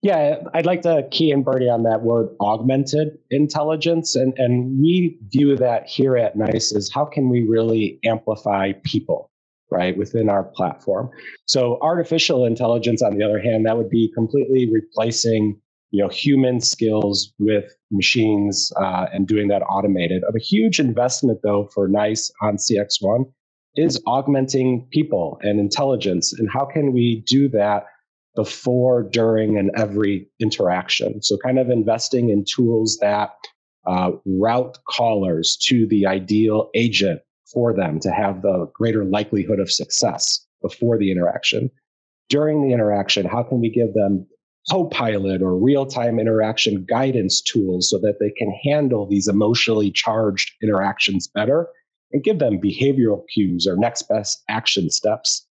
Yeah, 0.02 0.36
I'd 0.54 0.64
like 0.64 0.82
to 0.82 1.06
key 1.10 1.30
in 1.30 1.42
Bernie 1.42 1.68
on 1.68 1.82
that 1.82 2.02
word 2.02 2.30
augmented 2.40 3.18
intelligence. 3.30 4.16
And, 4.16 4.32
and 4.38 4.80
we 4.80 5.18
view 5.28 5.56
that 5.56 5.86
here 5.86 6.16
at 6.16 6.36
NICE 6.36 6.74
as 6.74 6.90
how 6.90 7.04
can 7.04 7.28
we 7.28 7.42
really 7.42 7.98
amplify 8.04 8.72
people, 8.82 9.30
right, 9.70 9.96
within 9.98 10.30
our 10.30 10.44
platform. 10.44 11.10
So 11.46 11.78
artificial 11.82 12.46
intelligence, 12.46 13.02
on 13.02 13.18
the 13.18 13.24
other 13.24 13.38
hand, 13.38 13.66
that 13.66 13.76
would 13.76 13.90
be 13.90 14.10
completely 14.14 14.70
replacing 14.72 15.60
you 15.90 16.00
know 16.00 16.08
human 16.08 16.60
skills 16.60 17.32
with 17.38 17.76
machines 17.90 18.72
uh, 18.76 19.06
and 19.12 19.26
doing 19.26 19.48
that 19.48 19.62
automated. 19.62 20.22
Of 20.24 20.34
a 20.34 20.38
huge 20.38 20.80
investment 20.80 21.40
though 21.42 21.68
for 21.74 21.88
NICE 21.88 22.30
on 22.40 22.56
CXone 22.56 23.30
is 23.76 24.00
augmenting 24.06 24.86
people 24.90 25.38
and 25.42 25.60
intelligence. 25.60 26.32
And 26.32 26.48
how 26.50 26.64
can 26.64 26.92
we 26.92 27.22
do 27.26 27.48
that 27.50 27.86
before, 28.36 29.02
during, 29.02 29.58
and 29.58 29.70
every 29.76 30.28
interaction. 30.38 31.22
So, 31.22 31.36
kind 31.38 31.58
of 31.58 31.68
investing 31.68 32.30
in 32.30 32.44
tools 32.44 32.98
that 33.00 33.34
uh, 33.86 34.12
route 34.24 34.78
callers 34.88 35.56
to 35.66 35.86
the 35.86 36.06
ideal 36.06 36.70
agent 36.74 37.20
for 37.52 37.74
them 37.74 37.98
to 38.00 38.10
have 38.10 38.42
the 38.42 38.70
greater 38.74 39.04
likelihood 39.04 39.58
of 39.58 39.70
success 39.70 40.46
before 40.62 40.98
the 40.98 41.10
interaction. 41.10 41.70
During 42.28 42.62
the 42.62 42.72
interaction, 42.72 43.26
how 43.26 43.42
can 43.42 43.60
we 43.60 43.70
give 43.70 43.94
them 43.94 44.26
co-pilot 44.70 45.42
or 45.42 45.56
real-time 45.56 46.20
interaction 46.20 46.84
guidance 46.84 47.40
tools 47.40 47.90
so 47.90 47.98
that 47.98 48.18
they 48.20 48.30
can 48.30 48.52
handle 48.62 49.08
these 49.08 49.26
emotionally 49.26 49.90
charged 49.90 50.52
interactions 50.62 51.26
better 51.26 51.66
and 52.12 52.24
give 52.24 52.38
them 52.38 52.60
behavioral 52.60 53.22
cues 53.32 53.66
or 53.66 53.76
next 53.76 54.08
best 54.08 54.42
action 54.48 54.90
steps 54.90 55.46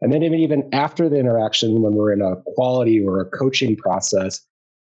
and 0.00 0.12
then 0.12 0.22
even 0.22 0.68
after 0.72 1.08
the 1.08 1.18
interaction, 1.18 1.82
when 1.82 1.94
we're 1.94 2.12
in 2.12 2.22
a 2.22 2.36
quality 2.54 3.00
or 3.04 3.20
a 3.20 3.26
coaching 3.26 3.76
process, 3.76 4.40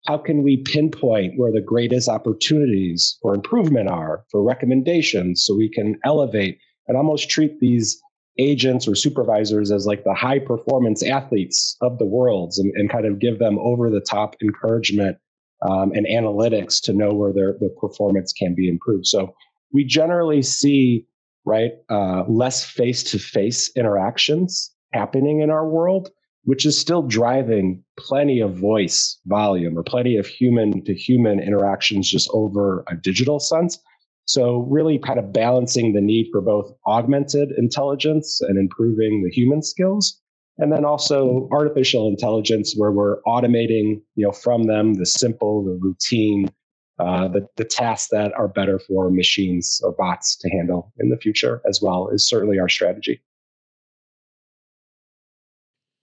how 0.06 0.18
can 0.18 0.42
we 0.42 0.58
pinpoint 0.58 1.38
where 1.38 1.50
the 1.50 1.60
greatest 1.60 2.08
opportunities 2.08 3.18
for 3.22 3.34
improvement 3.34 3.88
are 3.88 4.24
for 4.30 4.42
recommendations 4.42 5.44
so 5.44 5.56
we 5.56 5.68
can 5.68 5.98
elevate 6.04 6.58
and 6.86 6.96
almost 6.96 7.30
treat 7.30 7.58
these 7.60 8.00
agents 8.38 8.86
or 8.86 8.94
supervisors 8.94 9.72
as 9.72 9.86
like 9.86 10.04
the 10.04 10.14
high 10.14 10.38
performance 10.38 11.02
athletes 11.02 11.76
of 11.80 11.98
the 11.98 12.04
world 12.04 12.52
and, 12.58 12.70
and 12.76 12.90
kind 12.90 13.06
of 13.06 13.18
give 13.18 13.38
them 13.38 13.58
over 13.58 13.88
the 13.88 14.02
top 14.02 14.36
encouragement 14.42 15.16
um, 15.62 15.90
and 15.92 16.06
analytics 16.06 16.80
to 16.82 16.92
know 16.92 17.14
where 17.14 17.32
their, 17.32 17.56
their 17.58 17.70
performance 17.80 18.34
can 18.34 18.54
be 18.54 18.68
improved. 18.68 19.06
So 19.06 19.34
we 19.72 19.84
generally 19.84 20.42
see 20.42 21.06
right 21.46 21.72
uh, 21.88 22.24
less 22.28 22.64
face 22.64 23.02
to 23.04 23.18
face 23.18 23.70
interactions 23.76 24.72
happening 24.92 25.40
in 25.40 25.50
our 25.50 25.68
world, 25.68 26.10
which 26.44 26.66
is 26.66 26.78
still 26.78 27.02
driving 27.02 27.82
plenty 27.98 28.40
of 28.40 28.54
voice 28.54 29.18
volume 29.26 29.78
or 29.78 29.82
plenty 29.82 30.16
of 30.16 30.26
human 30.26 30.84
to 30.84 30.94
human 30.94 31.40
interactions 31.40 32.10
just 32.10 32.28
over 32.32 32.84
a 32.88 32.96
digital 32.96 33.40
sense. 33.40 33.78
So, 34.26 34.66
really 34.68 34.98
kind 34.98 35.20
of 35.20 35.32
balancing 35.32 35.92
the 35.92 36.00
need 36.00 36.28
for 36.32 36.40
both 36.40 36.72
augmented 36.86 37.52
intelligence 37.56 38.40
and 38.40 38.58
improving 38.58 39.22
the 39.22 39.30
human 39.30 39.62
skills. 39.62 40.20
And 40.58 40.72
then 40.72 40.84
also 40.84 41.48
artificial 41.52 42.08
intelligence, 42.08 42.74
where 42.76 42.90
we're 42.90 43.20
automating, 43.22 44.00
you 44.16 44.24
know, 44.24 44.32
from 44.32 44.64
them 44.64 44.94
the 44.94 45.06
simple, 45.06 45.64
the 45.64 45.78
routine, 45.80 46.50
uh, 46.98 47.28
the, 47.28 47.46
the 47.56 47.64
tasks 47.64 48.08
that 48.10 48.32
are 48.34 48.48
better 48.48 48.78
for 48.78 49.10
machines 49.10 49.80
or 49.84 49.92
bots 49.92 50.36
to 50.36 50.48
handle 50.48 50.92
in 50.98 51.10
the 51.10 51.18
future 51.18 51.60
as 51.68 51.80
well 51.82 52.08
is 52.08 52.26
certainly 52.26 52.58
our 52.58 52.68
strategy. 52.68 53.20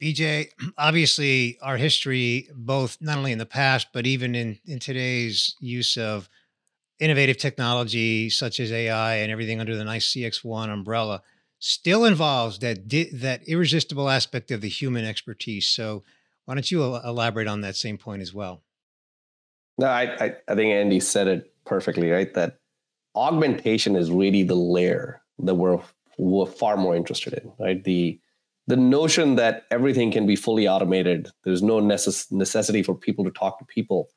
PJ, 0.02 0.50
obviously, 0.78 1.58
our 1.62 1.78
history, 1.78 2.50
both 2.54 2.98
not 3.02 3.18
only 3.18 3.32
in 3.32 3.40
the 3.40 3.46
past, 3.46 3.88
but 3.94 4.06
even 4.06 4.36
in, 4.36 4.60
in 4.66 4.80
today's 4.80 5.56
use 5.60 5.98
of 5.98 6.30
innovative 7.00 7.38
technology 7.38 8.30
such 8.30 8.60
as 8.60 8.72
AI 8.72 9.16
and 9.16 9.32
everything 9.32 9.60
under 9.60 9.76
the 9.76 9.84
NICE 9.84 10.14
CXone 10.14 10.70
umbrella, 10.70 11.22
still 11.58 12.06
involves 12.06 12.60
that 12.60 12.88
di- 12.88 13.10
that 13.14 13.48
irresistible 13.48 14.10
aspect 14.10 14.52
of 14.52 14.62
the 14.62 14.70
human 14.70 15.06
expertise. 15.06 15.68
So, 15.68 16.04
why 16.46 16.54
don't 16.54 16.70
you 16.70 16.84
elaborate 16.84 17.48
on 17.48 17.62
that 17.62 17.78
same 17.78 17.98
point 17.98 18.22
as 18.22 18.34
well? 18.34 18.64
No, 19.78 19.88
I, 19.88 20.26
I, 20.26 20.36
I 20.48 20.56
think 20.56 20.72
Andy 20.72 21.00
said 21.00 21.28
it 21.28 21.54
perfectly, 21.66 22.10
right? 22.10 22.34
That 22.34 22.58
augmentation 23.16 23.96
is 23.96 24.12
really 24.12 24.44
the 24.44 24.56
layer 24.56 25.22
that 25.40 25.56
we're, 25.56 25.80
we're 26.18 26.46
far 26.46 26.78
more 26.78 26.96
interested 26.96 27.34
in, 27.34 27.52
right? 27.60 27.84
The 27.84 28.20
the 28.68 28.78
notion 28.78 29.36
that 29.36 29.64
everything 29.72 30.10
can 30.10 30.26
be 30.26 30.38
fully 30.38 30.68
automated, 30.68 31.28
there's 31.44 31.62
no 31.62 31.82
necess- 31.82 32.32
necessity 32.32 32.82
for 32.82 32.96
people 32.96 33.26
to 33.26 33.32
talk 33.32 33.60
to 33.60 33.66
people, 33.66 34.08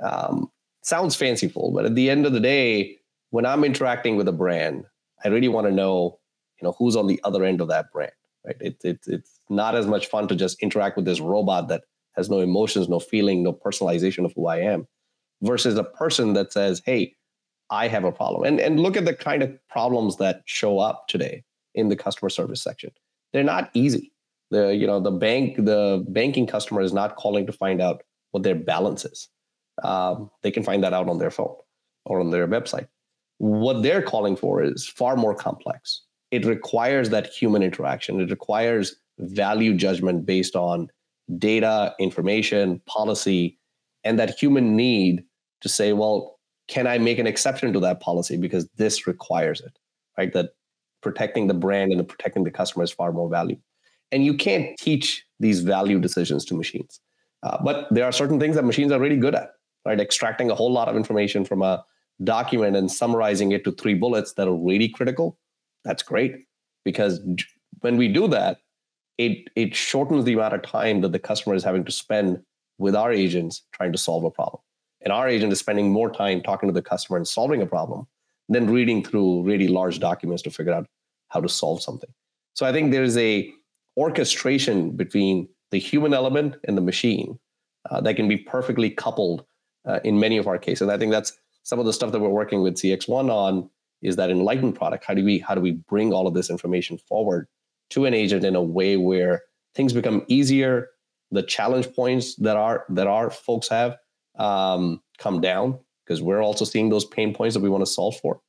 um, 0.00 0.48
sounds 0.82 1.16
fanciful. 1.16 1.72
But 1.74 1.86
at 1.86 1.96
the 1.96 2.08
end 2.08 2.24
of 2.24 2.32
the 2.32 2.40
day, 2.40 2.98
when 3.30 3.44
I'm 3.44 3.64
interacting 3.64 4.16
with 4.16 4.28
a 4.28 4.32
brand, 4.32 4.84
I 5.24 5.28
really 5.28 5.48
want 5.48 5.66
to 5.66 5.72
know, 5.72 6.20
you 6.60 6.66
know, 6.66 6.76
who's 6.78 6.94
on 6.94 7.08
the 7.08 7.20
other 7.24 7.42
end 7.42 7.60
of 7.60 7.66
that 7.68 7.90
brand, 7.92 8.12
right? 8.44 8.56
It, 8.60 8.76
it, 8.84 9.00
it's 9.08 9.40
not 9.50 9.74
as 9.74 9.88
much 9.88 10.06
fun 10.06 10.28
to 10.28 10.36
just 10.36 10.62
interact 10.62 10.96
with 10.96 11.04
this 11.04 11.20
robot 11.20 11.66
that 11.68 11.82
has 12.14 12.30
no 12.30 12.38
emotions, 12.38 12.88
no 12.88 13.00
feeling, 13.00 13.42
no 13.42 13.52
personalization 13.52 14.24
of 14.24 14.32
who 14.36 14.46
I 14.46 14.58
am, 14.58 14.86
versus 15.42 15.76
a 15.78 15.84
person 15.84 16.32
that 16.34 16.52
says, 16.52 16.82
"Hey, 16.84 17.14
I 17.70 17.88
have 17.88 18.04
a 18.04 18.12
problem." 18.12 18.44
And 18.44 18.60
and 18.60 18.80
look 18.80 18.96
at 18.96 19.04
the 19.04 19.14
kind 19.14 19.42
of 19.42 19.56
problems 19.68 20.16
that 20.16 20.42
show 20.46 20.78
up 20.78 21.08
today 21.08 21.44
in 21.74 21.88
the 21.88 21.96
customer 21.96 22.30
service 22.30 22.62
section 22.62 22.90
they're 23.36 23.44
not 23.44 23.70
easy. 23.74 24.12
The 24.50 24.74
you 24.74 24.86
know 24.86 24.98
the 25.00 25.10
bank 25.10 25.56
the 25.56 26.04
banking 26.08 26.46
customer 26.46 26.80
is 26.80 26.92
not 26.92 27.16
calling 27.16 27.46
to 27.46 27.52
find 27.52 27.82
out 27.82 28.02
what 28.30 28.44
their 28.44 28.54
balance 28.54 29.04
is. 29.04 29.28
Um, 29.82 30.30
they 30.42 30.50
can 30.50 30.62
find 30.62 30.82
that 30.84 30.94
out 30.94 31.08
on 31.08 31.18
their 31.18 31.30
phone 31.30 31.54
or 32.06 32.20
on 32.20 32.30
their 32.30 32.48
website. 32.48 32.88
What 33.38 33.82
they're 33.82 34.00
calling 34.00 34.36
for 34.36 34.62
is 34.62 34.88
far 34.88 35.16
more 35.16 35.34
complex. 35.34 36.02
It 36.30 36.46
requires 36.46 37.10
that 37.10 37.26
human 37.26 37.62
interaction. 37.62 38.20
It 38.20 38.30
requires 38.30 38.96
value 39.18 39.74
judgment 39.74 40.24
based 40.24 40.56
on 40.56 40.88
data, 41.38 41.94
information, 41.98 42.80
policy, 42.86 43.58
and 44.06 44.18
that 44.18 44.38
human 44.38 44.76
need 44.76 45.24
to 45.60 45.68
say, 45.68 45.92
well, 45.92 46.38
can 46.68 46.86
I 46.86 46.98
make 46.98 47.18
an 47.18 47.26
exception 47.26 47.72
to 47.72 47.80
that 47.80 48.00
policy 48.00 48.36
because 48.36 48.68
this 48.76 49.06
requires 49.06 49.60
it, 49.60 49.78
right? 50.16 50.32
That 50.32 50.50
protecting 51.02 51.46
the 51.46 51.54
brand 51.54 51.90
and 51.90 52.00
the 52.00 52.04
protecting 52.04 52.44
the 52.44 52.50
customer 52.50 52.84
is 52.84 52.92
far 52.92 53.12
more 53.12 53.28
value. 53.28 53.58
And 54.12 54.24
you 54.24 54.34
can't 54.34 54.76
teach 54.78 55.24
these 55.40 55.60
value 55.60 56.00
decisions 56.00 56.44
to 56.46 56.54
machines. 56.54 57.00
Uh, 57.42 57.58
but 57.62 57.86
there 57.90 58.04
are 58.04 58.12
certain 58.12 58.40
things 58.40 58.56
that 58.56 58.64
machines 58.64 58.92
are 58.92 59.00
really 59.00 59.16
good 59.16 59.34
at, 59.34 59.50
right? 59.84 60.00
Extracting 60.00 60.50
a 60.50 60.54
whole 60.54 60.72
lot 60.72 60.88
of 60.88 60.96
information 60.96 61.44
from 61.44 61.62
a 61.62 61.84
document 62.24 62.76
and 62.76 62.90
summarizing 62.90 63.52
it 63.52 63.64
to 63.64 63.72
three 63.72 63.94
bullets 63.94 64.32
that 64.34 64.48
are 64.48 64.56
really 64.56 64.88
critical. 64.88 65.38
That's 65.84 66.02
great 66.02 66.46
because 66.84 67.20
when 67.80 67.96
we 67.96 68.08
do 68.08 68.26
that, 68.28 68.58
it 69.18 69.48
it 69.56 69.74
shortens 69.74 70.24
the 70.24 70.34
amount 70.34 70.54
of 70.54 70.62
time 70.62 71.00
that 71.00 71.12
the 71.12 71.18
customer 71.18 71.54
is 71.54 71.64
having 71.64 71.84
to 71.84 71.92
spend 71.92 72.42
with 72.78 72.94
our 72.94 73.12
agents 73.12 73.62
trying 73.72 73.92
to 73.92 73.98
solve 73.98 74.24
a 74.24 74.30
problem. 74.30 74.60
And 75.02 75.12
our 75.12 75.28
agent 75.28 75.52
is 75.52 75.58
spending 75.58 75.92
more 75.92 76.10
time 76.10 76.42
talking 76.42 76.68
to 76.68 76.72
the 76.72 76.82
customer 76.82 77.16
and 77.16 77.26
solving 77.28 77.62
a 77.62 77.66
problem 77.66 78.06
than 78.48 78.70
reading 78.70 79.04
through 79.04 79.42
really 79.42 79.68
large 79.68 79.98
documents 79.98 80.42
to 80.42 80.50
figure 80.50 80.72
out 80.72 80.86
how 81.28 81.40
to 81.40 81.48
solve 81.48 81.82
something. 81.82 82.10
So 82.54 82.66
I 82.66 82.72
think 82.72 82.90
there's 82.90 83.16
a 83.16 83.52
orchestration 83.96 84.90
between 84.90 85.48
the 85.70 85.78
human 85.78 86.14
element 86.14 86.56
and 86.64 86.76
the 86.76 86.82
machine 86.82 87.38
uh, 87.90 88.00
that 88.02 88.16
can 88.16 88.28
be 88.28 88.36
perfectly 88.36 88.90
coupled 88.90 89.44
uh, 89.84 90.00
in 90.04 90.18
many 90.18 90.36
of 90.38 90.46
our 90.46 90.58
cases. 90.58 90.82
And 90.82 90.92
I 90.92 90.98
think 90.98 91.12
that's 91.12 91.32
some 91.62 91.78
of 91.78 91.86
the 91.86 91.92
stuff 91.92 92.12
that 92.12 92.20
we're 92.20 92.28
working 92.28 92.62
with 92.62 92.74
CXone 92.76 93.30
on 93.30 93.68
is 94.02 94.16
that 94.16 94.30
enlightened 94.30 94.74
product. 94.74 95.04
How 95.04 95.14
do 95.14 95.24
we 95.24 95.38
how 95.38 95.54
do 95.54 95.60
we 95.60 95.72
bring 95.72 96.12
all 96.12 96.26
of 96.26 96.34
this 96.34 96.50
information 96.50 96.98
forward 96.98 97.48
to 97.90 98.04
an 98.04 98.14
agent 98.14 98.44
in 98.44 98.54
a 98.54 98.62
way 98.62 98.96
where 98.96 99.42
things 99.74 99.92
become 99.92 100.24
easier, 100.28 100.88
the 101.30 101.42
challenge 101.42 101.92
points 101.94 102.36
that 102.36 102.56
our 102.56 102.84
that 102.90 103.06
our 103.06 103.30
folks 103.30 103.68
have 103.68 103.96
um, 104.38 105.00
come 105.18 105.40
down 105.40 105.78
because 106.04 106.22
we're 106.22 106.42
also 106.42 106.64
seeing 106.64 106.88
those 106.88 107.04
pain 107.04 107.34
points 107.34 107.54
that 107.54 107.62
we 107.62 107.68
want 107.68 107.82
to 107.82 107.90
solve 107.90 108.16
for. 108.16 108.40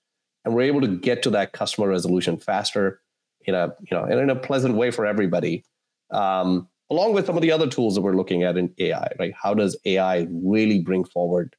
And 0.46 0.54
we're 0.54 0.63
able 0.63 0.82
to 0.82 0.88
get 0.88 1.24
to 1.24 1.30
that 1.32 1.54
customer 1.54 1.88
resolution 1.90 2.38
faster 2.38 3.02
in 3.46 3.56
a 3.56 3.74
you 3.90 3.98
know 3.98 4.04
and 4.04 4.20
in 4.20 4.30
a 4.30 4.36
pleasant 4.36 4.76
way 4.76 4.92
for 4.92 5.06
everybody 5.06 5.63
um, 6.12 6.68
along 6.90 7.13
with 7.13 7.26
some 7.26 7.36
of 7.36 7.42
the 7.42 7.52
other 7.52 7.68
tools 7.68 7.96
that 7.96 8.02
we're 8.02 8.16
looking 8.16 8.44
at 8.44 8.58
in 8.58 8.74
ai 8.80 9.10
right? 9.20 9.34
How 9.42 9.54
does 9.54 9.78
ai 9.86 10.28
really 10.30 10.82
bring 10.82 11.04
forward 11.04 11.56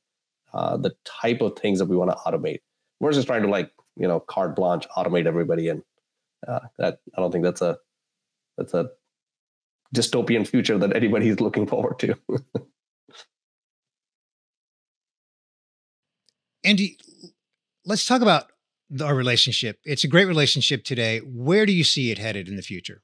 uh, 0.55 0.77
the 0.77 0.95
type 1.05 1.41
of 1.41 1.59
things 1.59 1.79
that 1.79 1.87
we 1.87 1.97
want 1.97 2.11
to 2.11 2.17
automate 2.17 2.61
versus 3.03 3.25
trying 3.25 3.43
to 3.43 3.49
like 3.49 3.71
you 3.97 4.07
know 4.07 4.21
carte 4.21 4.55
blanche 4.55 4.87
automate 4.97 5.27
everybody 5.27 5.69
and 5.69 5.83
uh, 6.47 6.61
that 6.79 6.99
i 7.17 7.21
don't 7.21 7.33
think 7.33 7.45
that's 7.45 7.63
a 7.63 7.77
that's 8.57 8.75
a 8.75 8.89
dystopian 9.95 10.47
future 10.47 10.79
that 10.79 10.95
anybody's 10.95 11.41
looking 11.41 11.67
forward 11.67 11.99
to 11.99 12.15
andy 16.65 16.99
let's 17.89 18.07
talk 18.07 18.23
about 18.23 18.53
our 19.03 19.15
relationship. 19.15 19.79
It's 19.85 20.05
a 20.05 20.09
great 20.09 20.27
relationship 20.27 20.85
today. 20.85 21.19
Where 21.19 21.67
do 21.67 21.73
you 21.73 21.85
see 21.85 22.11
it 22.11 22.19
headed 22.19 22.49
in 22.49 22.57
the 22.57 22.63
future? 22.63 23.03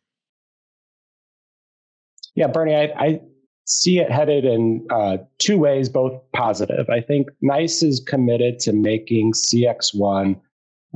Yeah, 2.35 2.49
Bernie, 2.49 2.75
I, 2.75 2.93
I 2.99 3.21
see 3.67 3.99
it 3.99 4.11
headed 4.11 4.45
in 4.45 4.87
uh, 4.91 5.19
two 5.39 5.59
ways, 5.59 5.89
both 5.89 6.21
positive. 6.33 6.89
I 6.91 7.01
think 7.01 7.29
NICE 7.43 7.83
is 7.83 8.01
committed 8.01 8.59
to 8.61 8.73
making 8.73 9.33
CXone 9.33 10.41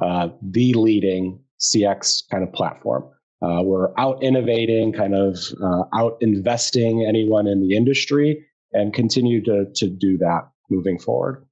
uh, 0.02 0.28
the 0.42 0.74
leading 0.74 1.40
CX 1.60 2.22
kind 2.30 2.42
of 2.42 2.52
platform. 2.52 3.04
Uh, 3.40 3.62
we're 3.62 3.92
out 3.98 4.22
innovating, 4.22 4.92
kind 4.92 5.14
of 5.14 5.38
uh, 5.62 5.84
out 5.94 6.16
investing 6.20 7.04
anyone 7.08 7.46
in 7.46 7.60
the 7.60 7.76
industry, 7.76 8.44
and 8.72 8.92
continue 8.92 9.42
to, 9.42 9.66
to 9.74 9.88
do 9.88 10.18
that 10.18 10.48
moving 10.70 10.98
forward. 10.98 11.44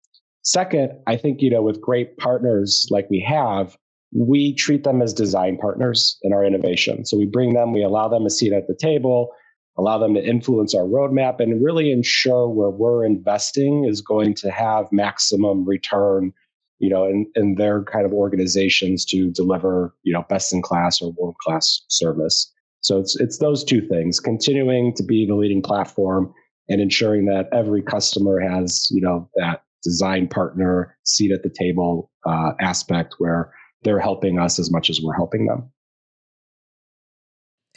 Second, 0.43 0.93
I 1.07 1.17
think, 1.17 1.43
you 1.43 1.51
know, 1.51 1.63
with 1.63 1.81
great 1.81 2.17
partners 2.19 2.87
like 2.91 3.09
we 3.11 3.21
have, 3.27 3.77
we 4.15 4.55
treat 4.55 4.85
them 4.85 5.03
as 5.03 5.13
design 5.13 5.59
partners 5.59 6.19
in 6.23 6.33
our 6.33 6.45
innovation. 6.45 7.05
So 7.05 7.17
we 7.17 7.27
bring 7.27 7.55
them, 7.55 7.73
we 7.73 7.83
allow 7.83 8.09
them 8.09 8.27
a 8.27 8.31
seat 8.31 8.53
at 8.53 8.69
the 8.69 8.75
table, 8.75 9.33
allow 9.77 9.99
them 9.99 10.15
to 10.15 10.25
influence 10.25 10.75
our 10.75 10.85
roadmap, 10.85 11.41
and 11.41 11.65
really 11.65 11.91
ensure 11.91 12.49
where 12.49 12.71
we're 12.71 13.05
investing 13.05 13.85
is 13.85 14.01
going 14.01 14.35
to 14.35 14.51
have 14.51 14.87
maximum 14.93 15.65
return, 15.65 16.33
you 16.79 16.91
know, 16.91 17.05
and, 17.05 17.27
in 17.35 17.55
their 17.55 17.83
kind 17.85 18.05
of 18.05 18.13
organizations 18.13 19.05
to 19.07 19.31
deliver, 19.31 19.95
you 20.03 20.13
know, 20.13 20.25
best 20.29 20.53
in 20.53 20.63
class 20.63 21.01
or 21.01 21.13
world 21.13 21.37
class 21.39 21.83
service. 21.89 22.53
So 22.81 22.99
it's 22.99 23.19
it's 23.19 23.39
those 23.39 23.65
two 23.65 23.81
things: 23.81 24.21
continuing 24.21 24.95
to 24.95 25.03
be 25.03 25.27
the 25.27 25.35
leading 25.35 25.63
platform 25.63 26.33
and 26.69 26.81
ensuring 26.81 27.27
that 27.27 27.49
every 27.53 27.83
customer 27.83 28.41
has, 28.41 28.89
you 28.91 29.01
know, 29.01 29.29
that 29.37 29.63
design 29.83 30.27
partner, 30.27 30.97
seat 31.05 31.31
at 31.31 31.43
the 31.43 31.51
table 31.51 32.11
uh, 32.27 32.53
aspect 32.61 33.15
where 33.19 33.53
they're 33.83 34.01
helping 34.01 34.39
us 34.39 34.59
as 34.59 34.71
much 34.71 34.91
as 34.91 35.01
we're 35.01 35.15
helping 35.15 35.47
them. 35.47 35.71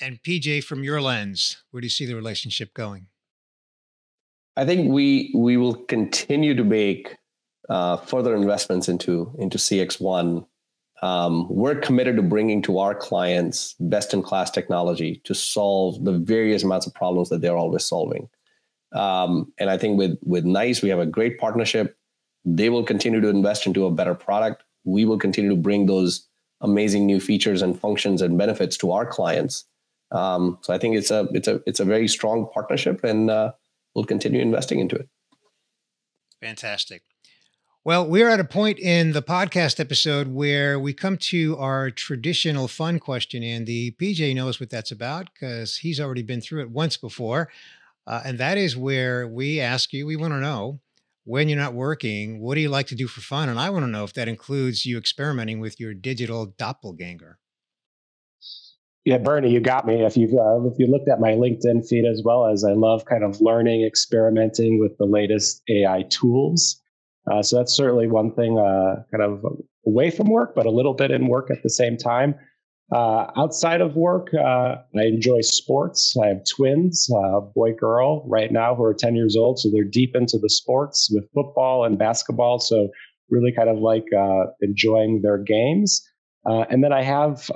And 0.02 0.22
PJ, 0.24 0.64
from 0.64 0.84
your 0.84 1.02
lens, 1.02 1.62
where 1.72 1.82
do 1.82 1.86
you 1.86 1.90
see 1.90 2.06
the 2.06 2.16
relationship 2.16 2.74
going? 2.74 3.08
I 4.56 4.66
think 4.66 4.92
we 4.92 5.32
we 5.36 5.58
will 5.58 5.76
continue 5.76 6.56
to 6.56 6.64
make 6.64 7.16
uh, 7.70 7.98
further 7.98 8.36
investments 8.36 8.90
into 8.90 9.34
into 9.38 9.58
CXone. 9.58 10.46
Um, 11.02 11.48
we're 11.50 11.76
committed 11.76 12.18
to 12.18 12.22
bringing 12.22 12.62
to 12.64 12.80
our 12.80 12.94
clients 12.94 13.76
best 13.80 14.14
in 14.14 14.22
class 14.22 14.52
technology 14.52 15.22
to 15.24 15.34
solve 15.34 16.04
the 16.04 16.12
various 16.12 16.64
amounts 16.64 16.88
of 16.88 16.94
problems 16.94 17.30
that 17.30 17.40
they're 17.42 17.56
always 17.56 17.86
solving. 17.86 18.28
Um, 18.92 19.54
and 19.58 19.70
I 19.70 19.78
think 19.78 19.98
with 19.98 20.18
with 20.24 20.46
Nice, 20.46 20.82
we 20.82 20.90
have 20.90 21.00
a 21.00 21.06
great 21.06 21.40
partnership. 21.40 21.96
They 22.44 22.70
will 22.70 22.84
continue 22.84 23.22
to 23.22 23.28
invest 23.30 23.66
into 23.66 23.86
a 23.86 23.92
better 23.92 24.16
product. 24.16 24.64
We 24.84 25.06
will 25.06 25.20
continue 25.20 25.52
to 25.52 25.56
bring 25.56 25.86
those 25.86 26.28
amazing 26.62 27.06
new 27.06 27.20
features 27.20 27.62
and 27.62 27.80
functions 27.80 28.22
and 28.22 28.38
benefits 28.38 28.76
to 28.78 28.92
our 28.92 29.06
clients. 29.06 29.66
Um, 30.12 30.58
so 30.62 30.74
I 30.74 30.80
think 30.80 30.96
it's 30.96 31.12
a 31.12 31.28
it's 31.34 31.48
a 31.48 31.62
it's 31.68 31.80
a 31.80 31.86
very 31.86 32.08
strong 32.08 32.50
partnership, 32.52 33.04
and 33.04 33.30
uh, 33.30 33.52
we'll 33.94 34.06
continue 34.06 34.42
investing 34.42 34.80
into 34.80 34.96
it. 34.96 35.08
Fantastic. 36.42 37.04
Well, 37.86 38.06
we're 38.06 38.30
at 38.30 38.42
a 38.42 38.46
point 38.46 38.78
in 38.78 39.14
the 39.14 39.22
podcast 39.22 39.80
episode 39.80 40.28
where 40.28 40.78
we 40.78 40.94
come 40.94 41.16
to 41.18 41.58
our 41.58 41.90
traditional 41.90 42.68
fun 42.68 43.00
question, 43.00 43.42
Andy. 43.42 43.92
PJ 43.92 44.36
knows 44.36 44.60
what 44.60 44.70
that's 44.70 44.92
about 44.92 45.30
because 45.34 45.78
he's 45.78 45.98
already 45.98 46.22
been 46.22 46.42
through 46.42 46.64
it 46.64 46.72
once 46.72 46.98
before. 46.98 47.50
Uh, 48.06 48.22
and 48.26 48.38
that 48.38 48.58
is 48.58 48.76
where 48.76 49.26
we 49.30 49.62
ask 49.62 49.94
you, 49.94 50.06
we 50.06 50.18
want 50.18 50.34
to 50.34 50.42
know 50.42 50.82
when 51.24 51.48
you're 51.48 51.58
not 51.58 51.74
working, 51.74 52.42
what 52.42 52.56
do 52.56 52.62
you 52.62 52.68
like 52.68 52.88
to 52.88 52.96
do 52.96 53.08
for 53.08 53.22
fun? 53.22 53.48
And 53.48 53.58
I 53.58 53.70
want 53.70 53.86
to 53.86 53.92
know 53.92 54.04
if 54.04 54.14
that 54.14 54.28
includes 54.28 54.86
you 54.86 54.98
experimenting 54.98 55.62
with 55.62 55.80
your 55.80 55.94
digital 55.94 56.48
doppelganger. 56.58 57.38
Yeah, 59.06 59.20
Bernie, 59.20 59.52
you 59.52 59.62
got 59.62 59.88
me. 59.88 60.04
If 60.04 60.18
you've 60.18 60.34
uh, 60.34 60.68
if 60.68 60.78
you 60.80 60.88
looked 60.88 61.08
at 61.08 61.22
my 61.22 61.32
LinkedIn 61.32 61.88
feed 61.88 62.06
as 62.06 62.24
well 62.26 62.46
as 62.46 62.66
I 62.66 62.74
love 62.74 63.06
kind 63.06 63.24
of 63.24 63.40
learning, 63.40 63.86
experimenting 63.86 64.80
with 64.80 64.98
the 64.98 65.06
latest 65.06 65.64
AI 65.70 66.04
tools. 66.10 66.82
Uh, 67.32 67.42
so 67.42 67.58
that's 67.58 67.76
certainly 67.76 68.08
one 68.08 68.34
thing, 68.34 68.58
uh, 68.58 69.04
kind 69.12 69.24
of 69.24 69.46
away 69.86 70.10
from 70.10 70.28
work, 70.30 70.54
but 70.56 70.66
a 70.66 70.72
little 70.72 70.94
bit 70.94 71.12
in 71.12 71.28
work 71.28 71.50
at 71.52 71.64
the 71.64 71.70
same 71.70 71.98
time. 71.98 72.36
Uh, 72.92 73.30
outside 73.38 73.82
of 73.82 73.96
work, 73.96 74.30
uh, 74.34 74.76
I 74.98 75.04
enjoy 75.04 75.42
sports. 75.42 76.16
I 76.18 76.28
have 76.28 76.42
twins, 76.46 77.08
uh, 77.16 77.40
boy, 77.40 77.74
girl, 77.74 78.28
right 78.28 78.52
now 78.52 78.74
who 78.74 78.84
are 78.84 78.96
10 78.96 79.16
years 79.16 79.36
old. 79.36 79.60
So 79.60 79.70
they're 79.70 79.84
deep 79.84 80.16
into 80.16 80.40
the 80.40 80.50
sports 80.50 81.10
with 81.14 81.30
football 81.34 81.86
and 81.86 82.00
basketball. 82.00 82.60
So 82.60 82.90
really 83.30 83.52
kind 83.52 83.70
of 83.70 83.78
like 83.78 84.06
uh, 84.18 84.46
enjoying 84.62 85.22
their 85.22 85.38
games. 85.38 86.02
and 86.46 86.84
then 86.84 86.92
I 86.92 87.04
have 87.04 87.52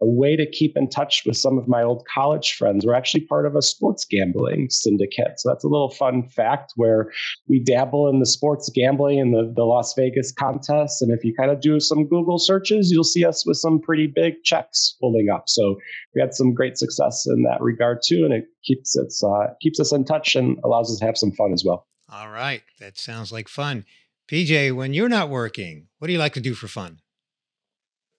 a 0.00 0.06
way 0.06 0.36
to 0.36 0.50
keep 0.50 0.76
in 0.76 0.88
touch 0.88 1.22
with 1.24 1.36
some 1.36 1.56
of 1.56 1.68
my 1.68 1.82
old 1.82 2.04
college 2.12 2.54
friends. 2.54 2.84
We're 2.84 2.94
actually 2.94 3.24
part 3.26 3.46
of 3.46 3.54
a 3.54 3.62
sports 3.62 4.04
gambling 4.04 4.68
syndicate. 4.70 5.38
So 5.40 5.48
that's 5.48 5.64
a 5.64 5.68
little 5.68 5.90
fun 5.90 6.28
fact 6.28 6.72
where 6.76 7.10
we 7.48 7.60
dabble 7.60 8.08
in 8.08 8.18
the 8.18 8.26
sports 8.26 8.70
gambling 8.74 9.20
and 9.20 9.32
the, 9.32 9.52
the 9.54 9.64
Las 9.64 9.94
Vegas 9.96 10.32
contests. 10.32 11.00
And 11.00 11.12
if 11.12 11.24
you 11.24 11.34
kind 11.34 11.50
of 11.50 11.60
do 11.60 11.78
some 11.80 12.06
Google 12.06 12.38
searches, 12.38 12.90
you'll 12.90 13.04
see 13.04 13.24
us 13.24 13.46
with 13.46 13.56
some 13.56 13.80
pretty 13.80 14.06
big 14.06 14.42
checks 14.44 14.96
pulling 15.00 15.28
up. 15.30 15.48
So 15.48 15.76
we 16.14 16.20
had 16.20 16.34
some 16.34 16.54
great 16.54 16.76
success 16.76 17.24
in 17.26 17.42
that 17.44 17.60
regard 17.60 17.98
too. 18.04 18.24
And 18.24 18.34
it 18.34 18.44
keeps 18.64 18.96
us, 18.96 19.22
uh, 19.22 19.54
keeps 19.60 19.78
us 19.78 19.92
in 19.92 20.04
touch 20.04 20.34
and 20.34 20.58
allows 20.64 20.90
us 20.90 20.98
to 20.98 21.06
have 21.06 21.16
some 21.16 21.32
fun 21.32 21.52
as 21.52 21.64
well. 21.64 21.86
All 22.12 22.30
right. 22.30 22.62
That 22.80 22.98
sounds 22.98 23.32
like 23.32 23.48
fun. 23.48 23.84
PJ, 24.30 24.74
when 24.74 24.94
you're 24.94 25.08
not 25.08 25.28
working, 25.28 25.88
what 25.98 26.06
do 26.06 26.12
you 26.12 26.18
like 26.18 26.34
to 26.34 26.40
do 26.40 26.54
for 26.54 26.66
fun? 26.66 26.98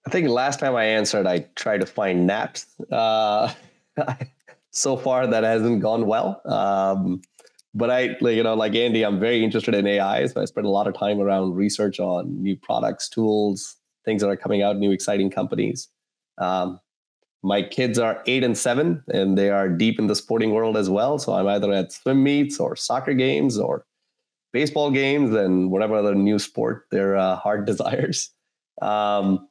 I 0.06 0.12
think 0.12 0.28
last 0.30 0.60
time 0.60 0.76
I 0.76 0.86
answered, 0.86 1.26
I 1.26 1.48
tried 1.56 1.82
to 1.82 1.86
find 1.86 2.28
naps. 2.28 2.68
Uh, 2.92 3.52
so 4.72 4.98
far, 4.98 5.26
that 5.26 5.44
hasn't 5.44 5.82
gone 5.82 6.06
well. 6.06 6.42
Um, 6.46 7.22
but 7.74 7.90
I, 7.90 8.16
like, 8.22 8.36
you 8.36 8.44
know, 8.44 8.54
like 8.54 8.76
Andy, 8.76 9.04
I'm 9.04 9.20
very 9.20 9.44
interested 9.44 9.74
in 9.74 9.88
AI, 9.88 10.28
so 10.28 10.42
I 10.42 10.46
spend 10.46 10.68
a 10.68 10.70
lot 10.70 10.88
of 10.88 10.94
time 10.94 11.20
around 11.20 11.56
research 11.56 12.00
on 12.00 12.42
new 12.42 12.56
products, 12.56 13.10
tools, 13.10 13.76
things 14.06 14.22
that 14.22 14.30
are 14.30 14.38
coming 14.38 14.62
out, 14.62 14.78
new 14.78 14.92
exciting 14.92 15.30
companies. 15.30 15.90
Um, 16.38 16.80
my 17.44 17.62
kids 17.62 18.00
are 18.00 18.24
eight 18.28 18.44
and 18.44 18.58
seven, 18.58 19.04
and 19.08 19.38
they 19.38 19.50
are 19.50 19.70
deep 19.70 20.00
in 20.00 20.08
the 20.08 20.16
sporting 20.16 20.52
world 20.52 20.78
as 20.78 20.90
well. 20.90 21.18
So 21.20 21.34
I'm 21.34 21.48
either 21.48 21.72
at 21.74 21.92
swim 21.92 22.24
meets 22.24 22.60
or 22.60 22.76
soccer 22.76 23.14
games 23.14 23.58
or 23.58 23.86
baseball 24.54 24.90
games 24.90 25.36
and 25.36 25.70
whatever 25.70 25.96
other 25.96 26.16
new 26.16 26.40
sport 26.40 26.86
their 26.92 27.18
uh, 27.18 27.36
heart 27.36 27.66
desires. 27.72 28.32
Um, 28.82 29.48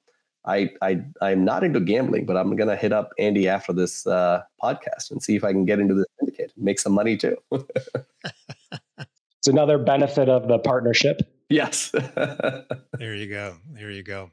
I 0.46 0.70
I 0.82 1.02
I'm 1.20 1.44
not 1.44 1.64
into 1.64 1.80
gambling, 1.80 2.26
but 2.26 2.36
I'm 2.36 2.54
gonna 2.56 2.76
hit 2.76 2.92
up 2.92 3.10
Andy 3.18 3.48
after 3.48 3.72
this 3.72 4.06
uh, 4.06 4.42
podcast 4.62 5.10
and 5.10 5.22
see 5.22 5.36
if 5.36 5.44
I 5.44 5.52
can 5.52 5.64
get 5.64 5.78
into 5.78 5.94
the 5.94 6.06
syndicate, 6.18 6.52
make 6.56 6.78
some 6.78 6.92
money 6.92 7.16
too. 7.16 7.36
it's 7.52 9.46
another 9.46 9.78
benefit 9.78 10.28
of 10.28 10.48
the 10.48 10.58
partnership. 10.58 11.20
Yes. 11.48 11.90
there 12.98 13.14
you 13.14 13.28
go. 13.28 13.56
There 13.70 13.90
you 13.90 14.02
go. 14.02 14.30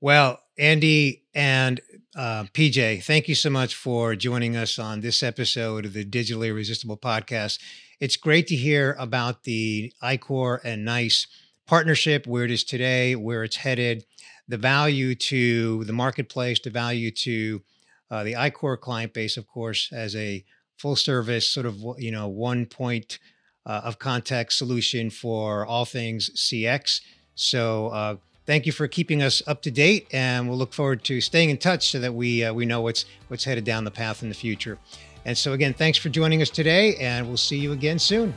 Well, 0.00 0.40
Andy 0.58 1.24
and 1.34 1.80
uh, 2.16 2.44
PJ, 2.54 3.02
thank 3.02 3.28
you 3.28 3.34
so 3.34 3.50
much 3.50 3.74
for 3.74 4.14
joining 4.14 4.56
us 4.56 4.78
on 4.78 5.00
this 5.00 5.22
episode 5.22 5.84
of 5.84 5.92
the 5.92 6.04
Digitally 6.04 6.48
Irresistible 6.48 6.96
podcast. 6.96 7.58
It's 8.00 8.16
great 8.16 8.46
to 8.48 8.56
hear 8.56 8.96
about 8.98 9.42
the 9.42 9.92
iQor 10.02 10.60
and 10.62 10.84
NICE 10.84 11.26
partnership, 11.66 12.26
where 12.26 12.44
it 12.44 12.50
is 12.50 12.62
today, 12.62 13.16
where 13.16 13.42
it's 13.42 13.56
headed 13.56 14.04
the 14.48 14.56
value 14.56 15.14
to 15.14 15.84
the 15.84 15.92
marketplace, 15.92 16.58
the 16.60 16.70
value 16.70 17.10
to 17.10 17.62
uh, 18.10 18.24
the 18.24 18.32
iQor 18.32 18.80
client 18.80 19.12
base, 19.12 19.36
of 19.36 19.46
course, 19.46 19.90
as 19.92 20.16
a 20.16 20.44
full 20.78 20.96
service 20.96 21.48
sort 21.48 21.66
of 21.66 21.82
you 21.98 22.10
know 22.10 22.28
one 22.28 22.64
point 22.64 23.18
uh, 23.66 23.82
of 23.84 23.98
contact 23.98 24.52
solution 24.52 25.10
for 25.10 25.66
all 25.66 25.84
things 25.84 26.30
CX. 26.30 27.00
So 27.34 27.88
uh, 27.88 28.16
thank 28.46 28.64
you 28.64 28.72
for 28.72 28.88
keeping 28.88 29.22
us 29.22 29.42
up 29.46 29.62
to 29.62 29.70
date, 29.70 30.08
and 30.12 30.48
we'll 30.48 30.58
look 30.58 30.72
forward 30.72 31.04
to 31.04 31.20
staying 31.20 31.50
in 31.50 31.58
touch 31.58 31.90
so 31.90 32.00
that 32.00 32.14
we 32.14 32.44
uh, 32.44 32.52
we 32.52 32.64
know 32.64 32.80
what's 32.80 33.04
what's 33.28 33.44
headed 33.44 33.64
down 33.64 33.84
the 33.84 33.90
path 33.90 34.22
in 34.22 34.28
the 34.28 34.34
future. 34.34 34.78
And 35.24 35.36
so 35.36 35.52
again, 35.52 35.74
thanks 35.74 35.98
for 35.98 36.08
joining 36.08 36.40
us 36.40 36.48
today, 36.48 36.96
and 36.96 37.26
we'll 37.28 37.36
see 37.36 37.58
you 37.58 37.72
again 37.72 37.98
soon. 37.98 38.32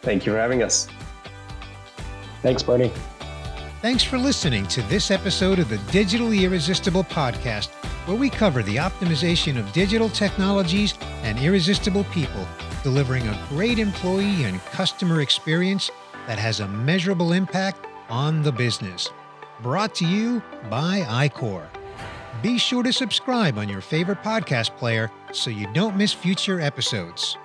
Thank 0.00 0.24
you 0.24 0.32
for 0.32 0.38
having 0.38 0.62
us. 0.62 0.88
Thanks, 2.42 2.62
Bernie. 2.62 2.92
Thanks 3.82 4.02
for 4.02 4.16
listening 4.16 4.66
to 4.68 4.80
this 4.82 5.10
episode 5.10 5.58
of 5.58 5.68
the 5.68 5.76
Digitally 5.92 6.44
Irresistible 6.44 7.04
podcast, 7.04 7.68
where 8.06 8.16
we 8.16 8.30
cover 8.30 8.62
the 8.62 8.76
optimization 8.76 9.58
of 9.58 9.70
digital 9.74 10.08
technologies 10.08 10.94
and 11.22 11.38
irresistible 11.38 12.04
people, 12.04 12.48
delivering 12.82 13.28
a 13.28 13.46
great 13.50 13.78
employee 13.78 14.44
and 14.44 14.60
customer 14.66 15.20
experience 15.20 15.90
that 16.26 16.38
has 16.38 16.60
a 16.60 16.68
measurable 16.68 17.32
impact 17.32 17.86
on 18.08 18.42
the 18.42 18.50
business. 18.50 19.10
Brought 19.62 19.94
to 19.96 20.06
you 20.06 20.42
by 20.70 21.00
iQor. 21.28 21.66
Be 22.42 22.56
sure 22.56 22.82
to 22.82 22.94
subscribe 22.94 23.58
on 23.58 23.68
your 23.68 23.82
favorite 23.82 24.22
podcast 24.22 24.74
player 24.78 25.10
so 25.32 25.50
you 25.50 25.70
don't 25.74 25.96
miss 25.96 26.14
future 26.14 26.62
episodes. 26.62 27.36